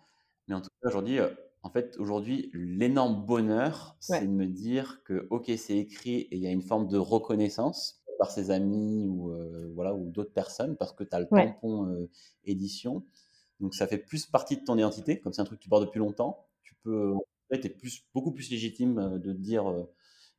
Mais 0.47 0.55
en 0.55 0.61
tout 0.61 0.69
cas, 0.81 0.89
aujourd'hui, 0.89 1.19
euh, 1.19 1.29
en 1.63 1.69
fait, 1.69 1.95
aujourd'hui, 1.99 2.49
l'énorme 2.53 3.25
bonheur, 3.25 3.95
c'est 3.99 4.25
de 4.25 4.31
me 4.31 4.47
dire 4.47 5.01
que, 5.03 5.27
OK, 5.29 5.51
c'est 5.57 5.77
écrit 5.77 6.21
et 6.21 6.35
il 6.35 6.39
y 6.41 6.47
a 6.47 6.51
une 6.51 6.63
forme 6.63 6.87
de 6.87 6.97
reconnaissance 6.97 8.01
par 8.17 8.31
ses 8.31 8.49
amis 8.51 9.05
ou, 9.07 9.31
voilà, 9.75 9.93
ou 9.93 10.09
d'autres 10.09 10.33
personnes 10.33 10.75
parce 10.75 10.91
que 10.91 11.03
tu 11.03 11.15
as 11.15 11.19
le 11.19 11.27
tampon 11.27 12.07
édition. 12.45 13.03
Donc, 13.59 13.75
ça 13.75 13.85
fait 13.85 13.99
plus 13.99 14.25
partie 14.25 14.57
de 14.57 14.63
ton 14.63 14.75
identité, 14.75 15.19
comme 15.19 15.33
c'est 15.33 15.41
un 15.41 15.45
truc 15.45 15.59
que 15.59 15.63
tu 15.63 15.69
portes 15.69 15.85
depuis 15.85 15.99
longtemps 15.99 16.47
peux, 16.83 17.13
en 17.13 17.23
fait, 17.49 17.69
plus, 17.77 18.05
beaucoup 18.13 18.31
plus 18.31 18.49
légitime 18.49 19.19
de 19.19 19.33
dire, 19.33 19.65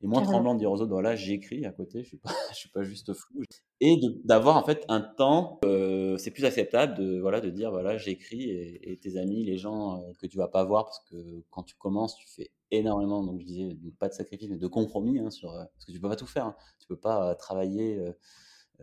et 0.02 0.07
moins 0.09 0.22
tremblant 0.22 0.55
de 0.55 0.59
dire 0.59 0.70
aux 0.70 0.81
autres, 0.81 0.90
voilà, 0.90 1.14
j'ai 1.14 1.35
écrit 1.35 1.64
à 1.64 1.70
côté, 1.70 2.02
je 2.02 2.09
suis 2.09 2.16
pas, 2.16 2.31
je 2.52 2.57
suis 2.57 2.68
pas 2.68 2.83
juste 2.83 3.12
flou. 3.14 3.42
Et 3.81 4.00
d'avoir 4.24 4.57
en 4.57 4.64
fait 4.64 4.85
un 4.88 5.00
temps, 5.00 5.61
euh, 5.64 6.18
c'est 6.18 6.33
plus 6.33 6.44
acceptable 6.44 6.96
de, 6.98 7.20
voilà, 7.20 7.40
de 7.40 7.50
dire, 7.50 7.70
voilà, 7.70 7.96
j'écris 7.96 8.50
et, 8.50 8.92
et, 8.92 8.96
tes 8.98 9.16
amis, 9.16 9.44
les 9.44 9.59
gens 9.59 10.02
que 10.18 10.26
tu 10.26 10.37
vas 10.37 10.48
pas 10.48 10.64
voir, 10.64 10.87
parce 10.87 11.00
que 11.09 11.44
quand 11.50 11.62
tu 11.62 11.76
commences, 11.76 12.16
tu 12.16 12.28
fais 12.28 12.50
énormément, 12.72 13.22
donc 13.22 13.40
je 13.40 13.46
disais, 13.46 13.76
pas 14.00 14.09
de 14.09 14.14
sacrifice, 14.14 14.48
mais 14.48 14.57
de 14.57 14.66
compromis, 14.66 15.20
hein, 15.20 15.31
sur, 15.31 15.52
parce 15.52 15.85
que 15.87 15.92
tu 15.92 16.00
peux 16.00 16.09
pas 16.09 16.16
tout 16.16 16.26
faire. 16.26 16.46
Hein. 16.46 16.57
Tu 16.81 16.88
peux 16.88 16.96
pas 16.96 17.37
travailler, 17.37 18.02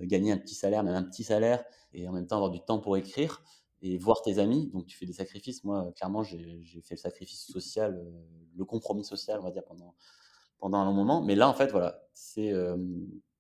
gagner 0.02 0.32
un 0.32 0.38
petit 0.38 0.56
salaire, 0.56 0.84
même 0.84 0.96
un 0.96 1.04
petit 1.04 1.24
salaire, 1.24 1.64
et 1.94 2.08
en 2.08 2.14
même 2.14 2.28
temps 2.28 2.38
avoir 2.38 2.52
du 2.52 2.62
temps 2.62 2.80
pour 2.80 2.96
écrire 2.96 3.44
et 3.82 3.98
voir 3.98 4.22
tes 4.22 4.40
amis. 4.40 4.70
Donc 4.74 4.86
tu 4.86 4.98
fais 4.98 5.06
des 5.06 5.14
sacrifices. 5.14 5.64
Moi, 5.64 5.92
clairement, 5.96 6.24
j'ai 6.24 6.82
fait 6.82 6.96
le 6.96 7.00
sacrifice 7.00 7.46
social, 7.46 7.96
euh, 7.96 8.12
le 8.56 8.66
compromis 8.66 9.04
social, 9.04 9.40
on 9.40 9.44
va 9.44 9.52
dire, 9.52 9.64
pendant, 9.66 9.96
pendant 10.60 10.78
un 10.80 10.86
long 10.86 10.94
moment. 10.94 11.22
Mais 11.22 11.36
là, 11.36 11.50
en 11.50 11.54
fait, 11.54 11.72
voilà, 11.72 12.04
c'est 12.14 12.52
euh, 12.52 12.78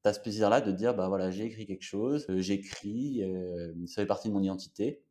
ce 0.05 0.19
plaisir-là 0.19 0.61
de 0.61 0.71
dire, 0.71 0.95
bah 0.95 1.07
voilà, 1.07 1.29
j'ai 1.31 1.45
écrit 1.45 1.65
quelque 1.65 1.83
chose, 1.83 2.25
euh, 2.29 2.39
j'écris, 2.39 3.23
euh, 3.23 3.73
ça 3.85 4.01
fait 4.01 4.07
partie 4.07 4.29
de 4.29 4.33
mon 4.33 4.41
identité. 4.41 5.03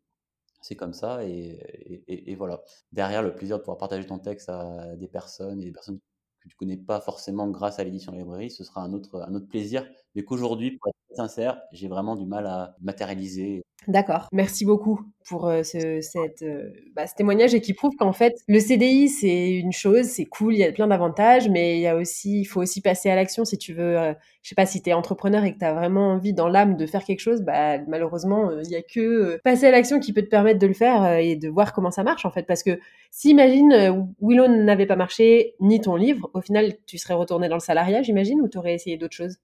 C'est 0.60 0.74
comme 0.74 0.92
ça 0.92 1.24
et, 1.24 2.02
et, 2.08 2.34
voilà. 2.34 2.62
Derrière, 2.90 3.22
le 3.22 3.32
plaisir 3.32 3.58
de 3.58 3.62
pouvoir 3.62 3.78
partager 3.78 4.04
ton 4.04 4.18
texte 4.18 4.48
à 4.48 4.96
des 4.96 5.06
personnes 5.06 5.62
et 5.62 5.66
des 5.66 5.72
personnes 5.72 6.00
que 6.40 6.48
tu 6.48 6.56
connais 6.56 6.76
pas 6.76 7.00
forcément 7.00 7.48
grâce 7.48 7.78
à 7.78 7.84
l'édition 7.84 8.10
librairie, 8.10 8.50
ce 8.50 8.64
sera 8.64 8.82
un 8.82 8.92
autre, 8.92 9.22
un 9.22 9.34
autre 9.36 9.46
plaisir. 9.46 9.88
Mais 10.18 10.24
qu'aujourd'hui, 10.24 10.72
pour 10.72 10.88
être 10.88 11.16
sincère, 11.16 11.62
j'ai 11.70 11.86
vraiment 11.86 12.16
du 12.16 12.26
mal 12.26 12.44
à 12.48 12.74
matérialiser 12.80 13.62
D'accord. 13.86 14.26
Merci 14.32 14.64
beaucoup 14.64 15.00
pour 15.28 15.46
euh, 15.46 15.62
euh, 15.76 16.72
bah, 16.96 17.06
ce 17.06 17.14
témoignage 17.14 17.54
et 17.54 17.60
qui 17.60 17.72
prouve 17.72 17.94
qu'en 17.94 18.12
fait, 18.12 18.34
le 18.48 18.58
CDI, 18.58 19.08
c'est 19.08 19.50
une 19.50 19.70
chose, 19.70 20.06
c'est 20.06 20.24
cool, 20.24 20.54
il 20.54 20.58
y 20.58 20.64
a 20.64 20.72
plein 20.72 20.88
d'avantages, 20.88 21.48
mais 21.48 21.76
il 21.76 21.82
y 21.82 21.86
a 21.86 21.94
aussi, 21.94 22.40
il 22.40 22.44
faut 22.44 22.60
aussi 22.60 22.80
passer 22.80 23.10
à 23.10 23.14
l'action 23.14 23.44
si 23.44 23.56
tu 23.58 23.74
veux, 23.74 23.96
euh, 23.96 24.12
je 24.42 24.48
sais 24.48 24.56
pas, 24.56 24.66
si 24.66 24.82
tu 24.82 24.90
es 24.90 24.92
entrepreneur 24.92 25.44
et 25.44 25.54
que 25.54 25.58
tu 25.60 25.64
as 25.64 25.72
vraiment 25.72 26.14
envie 26.14 26.32
dans 26.32 26.48
l'âme 26.48 26.76
de 26.76 26.86
faire 26.86 27.04
quelque 27.04 27.20
chose, 27.20 27.42
bah, 27.42 27.78
malheureusement, 27.86 28.50
il 28.60 28.70
y 28.70 28.76
a 28.76 28.82
que 28.82 29.38
passer 29.44 29.66
à 29.66 29.70
l'action 29.70 30.00
qui 30.00 30.12
peut 30.12 30.22
te 30.22 30.28
permettre 30.28 30.58
de 30.58 30.66
le 30.66 30.74
faire 30.74 31.16
et 31.18 31.36
de 31.36 31.48
voir 31.48 31.72
comment 31.72 31.92
ça 31.92 32.02
marche, 32.02 32.26
en 32.26 32.30
fait. 32.32 32.42
Parce 32.42 32.64
que 32.64 32.80
si, 33.12 33.30
imagine, 33.30 34.04
Willow 34.20 34.48
n'avait 34.48 34.86
pas 34.86 34.96
marché, 34.96 35.54
ni 35.60 35.80
ton 35.80 35.94
livre, 35.94 36.28
au 36.34 36.40
final, 36.40 36.74
tu 36.86 36.98
serais 36.98 37.14
retourné 37.14 37.48
dans 37.48 37.56
le 37.56 37.60
salariat, 37.60 38.02
j'imagine, 38.02 38.40
ou 38.40 38.48
tu 38.48 38.58
aurais 38.58 38.74
essayé 38.74 38.96
d'autres 38.96 39.14
choses? 39.14 39.38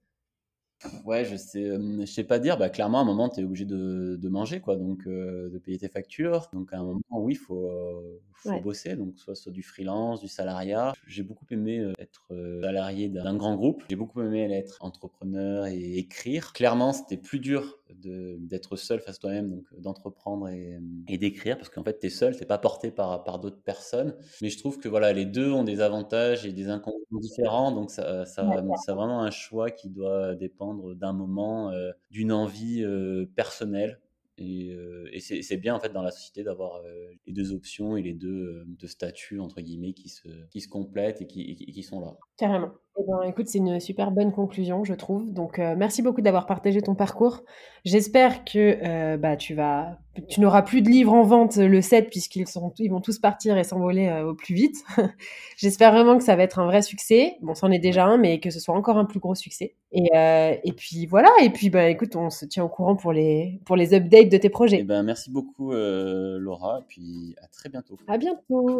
Ouais, 1.03 1.25
je 1.25 1.35
sais, 1.35 1.71
je 1.71 2.05
sais 2.05 2.23
pas 2.23 2.39
dire. 2.39 2.57
Bah, 2.57 2.69
clairement, 2.69 2.99
à 2.99 3.01
un 3.01 3.05
moment, 3.05 3.29
tu 3.29 3.39
es 3.39 3.43
obligé 3.43 3.65
de, 3.65 4.17
de, 4.21 4.29
manger, 4.29 4.59
quoi, 4.59 4.75
donc 4.75 5.07
de 5.07 5.59
payer 5.63 5.79
tes 5.79 5.89
factures. 5.89 6.49
Donc, 6.53 6.73
à 6.73 6.77
un 6.77 6.83
moment, 6.83 7.01
oui, 7.11 7.33
il 7.33 7.37
faut, 7.37 7.71
faut 8.33 8.59
bosser, 8.59 8.95
donc 8.95 9.17
soit 9.17 9.35
sur 9.35 9.51
du 9.51 9.63
freelance, 9.63 10.21
du 10.21 10.27
salariat. 10.27 10.93
J'ai 11.07 11.23
beaucoup 11.23 11.45
aimé 11.51 11.91
être 11.97 12.27
salarié 12.61 13.09
d'un 13.09 13.35
grand 13.35 13.55
groupe. 13.55 13.83
J'ai 13.89 13.95
beaucoup 13.95 14.21
aimé 14.21 14.51
être 14.53 14.83
entrepreneur 14.83 15.65
et 15.67 15.97
écrire. 15.97 16.53
Clairement, 16.53 16.93
c'était 16.93 17.17
plus 17.17 17.39
dur 17.39 17.79
d'être 17.93 18.75
seul 18.75 18.99
face 18.99 19.17
à 19.17 19.19
toi-même, 19.19 19.49
donc 19.49 19.65
d'entreprendre 19.79 20.49
et, 20.49 20.79
et 21.07 21.17
d'écrire, 21.17 21.57
parce 21.57 21.69
qu'en 21.69 21.83
fait, 21.83 21.99
tu 21.99 22.07
es 22.07 22.09
seul, 22.09 22.35
tu 22.35 22.45
pas 22.45 22.57
porté 22.57 22.91
par, 22.91 23.23
par 23.23 23.39
d'autres 23.39 23.61
personnes. 23.61 24.15
Mais 24.41 24.49
je 24.49 24.57
trouve 24.57 24.79
que 24.79 24.89
voilà, 24.89 25.13
les 25.13 25.25
deux 25.25 25.51
ont 25.51 25.63
des 25.63 25.81
avantages 25.81 26.45
et 26.45 26.51
des 26.53 26.69
inconvénients 26.69 27.19
différents, 27.19 27.71
donc 27.71 27.91
ça, 27.91 28.25
ça, 28.25 28.63
ça 28.83 28.95
vraiment 28.95 29.21
un 29.21 29.31
choix 29.31 29.71
qui 29.71 29.89
doit 29.89 30.35
dépendre 30.35 30.95
d'un 30.95 31.13
moment, 31.13 31.71
euh, 31.71 31.91
d'une 32.11 32.31
envie 32.31 32.83
euh, 32.83 33.25
personnelle. 33.35 33.99
Et, 34.37 34.73
euh, 34.73 35.07
et 35.13 35.21
c'est 35.21 35.55
bien 35.55 35.75
en 35.75 35.79
fait 35.79 35.93
dans 35.93 36.01
la 36.01 36.11
société 36.11 36.43
d'avoir 36.43 36.81
les 37.25 37.31
deux 37.31 37.53
options 37.53 37.95
et 37.95 38.01
les 38.01 38.13
deux, 38.13 38.65
deux 38.67 38.87
statuts 38.87 39.39
entre 39.39 39.61
guillemets 39.61 39.93
qui 39.93 40.09
se, 40.09 40.27
qui 40.49 40.59
se 40.59 40.67
complètent 40.67 41.21
et 41.21 41.25
qui, 41.25 41.41
et 41.41 41.71
qui 41.71 41.83
sont 41.83 42.01
là. 42.01 42.17
Carrément. 42.35 42.73
Eh 42.97 43.03
ben, 43.05 43.23
écoute, 43.23 43.47
c'est 43.49 43.57
une 43.57 43.81
super 43.81 44.09
bonne 44.11 44.31
conclusion, 44.31 44.85
je 44.85 44.93
trouve. 44.93 45.29
Donc, 45.33 45.59
euh, 45.59 45.75
merci 45.77 46.01
beaucoup 46.01 46.21
d'avoir 46.21 46.45
partagé 46.45 46.81
ton 46.81 46.95
parcours. 46.95 47.43
J'espère 47.83 48.45
que 48.45 48.77
euh, 48.85 49.17
bah, 49.17 49.35
tu 49.35 49.53
vas, 49.53 49.99
tu 50.29 50.39
n'auras 50.39 50.61
plus 50.61 50.81
de 50.81 50.87
livres 50.87 51.11
en 51.11 51.23
vente 51.23 51.57
le 51.57 51.81
7 51.81 52.09
puisqu'ils 52.09 52.47
sont, 52.47 52.73
ils 52.79 52.89
vont 52.89 53.01
tous 53.01 53.19
partir 53.19 53.57
et 53.57 53.65
s'envoler 53.65 54.07
euh, 54.07 54.29
au 54.29 54.33
plus 54.33 54.55
vite. 54.55 54.77
J'espère 55.57 55.91
vraiment 55.91 56.17
que 56.17 56.23
ça 56.23 56.37
va 56.37 56.43
être 56.43 56.57
un 56.59 56.67
vrai 56.67 56.81
succès. 56.81 57.35
Bon, 57.41 57.53
c'en 57.53 57.69
est 57.69 57.79
déjà 57.79 58.05
un, 58.05 58.17
mais 58.17 58.39
que 58.39 58.49
ce 58.49 58.61
soit 58.61 58.75
encore 58.75 58.97
un 58.97 59.05
plus 59.05 59.19
gros 59.19 59.35
succès. 59.35 59.75
Et, 59.91 60.09
et 60.63 60.71
puis 60.71 61.05
voilà. 61.05 61.29
Et 61.41 61.49
puis, 61.49 61.69
bah, 61.69 61.89
écoute, 61.89 62.15
on 62.15 62.29
se 62.29 62.45
tient 62.45 62.63
au 62.63 62.69
courant 62.69 62.95
pour 62.95 63.11
les, 63.11 63.59
pour 63.65 63.75
les 63.75 63.93
updates 63.93 64.29
de 64.29 64.37
tes 64.37 64.49
projets. 64.49 64.79
Eh 64.79 64.83
ben, 64.83 65.03
merci 65.03 65.29
beaucoup, 65.31 65.73
Laura. 65.73 66.79
Et 66.79 66.85
puis, 66.87 67.35
à 67.41 67.47
très 67.47 67.67
bientôt. 67.67 67.97
À 68.07 68.17
bientôt. 68.17 68.79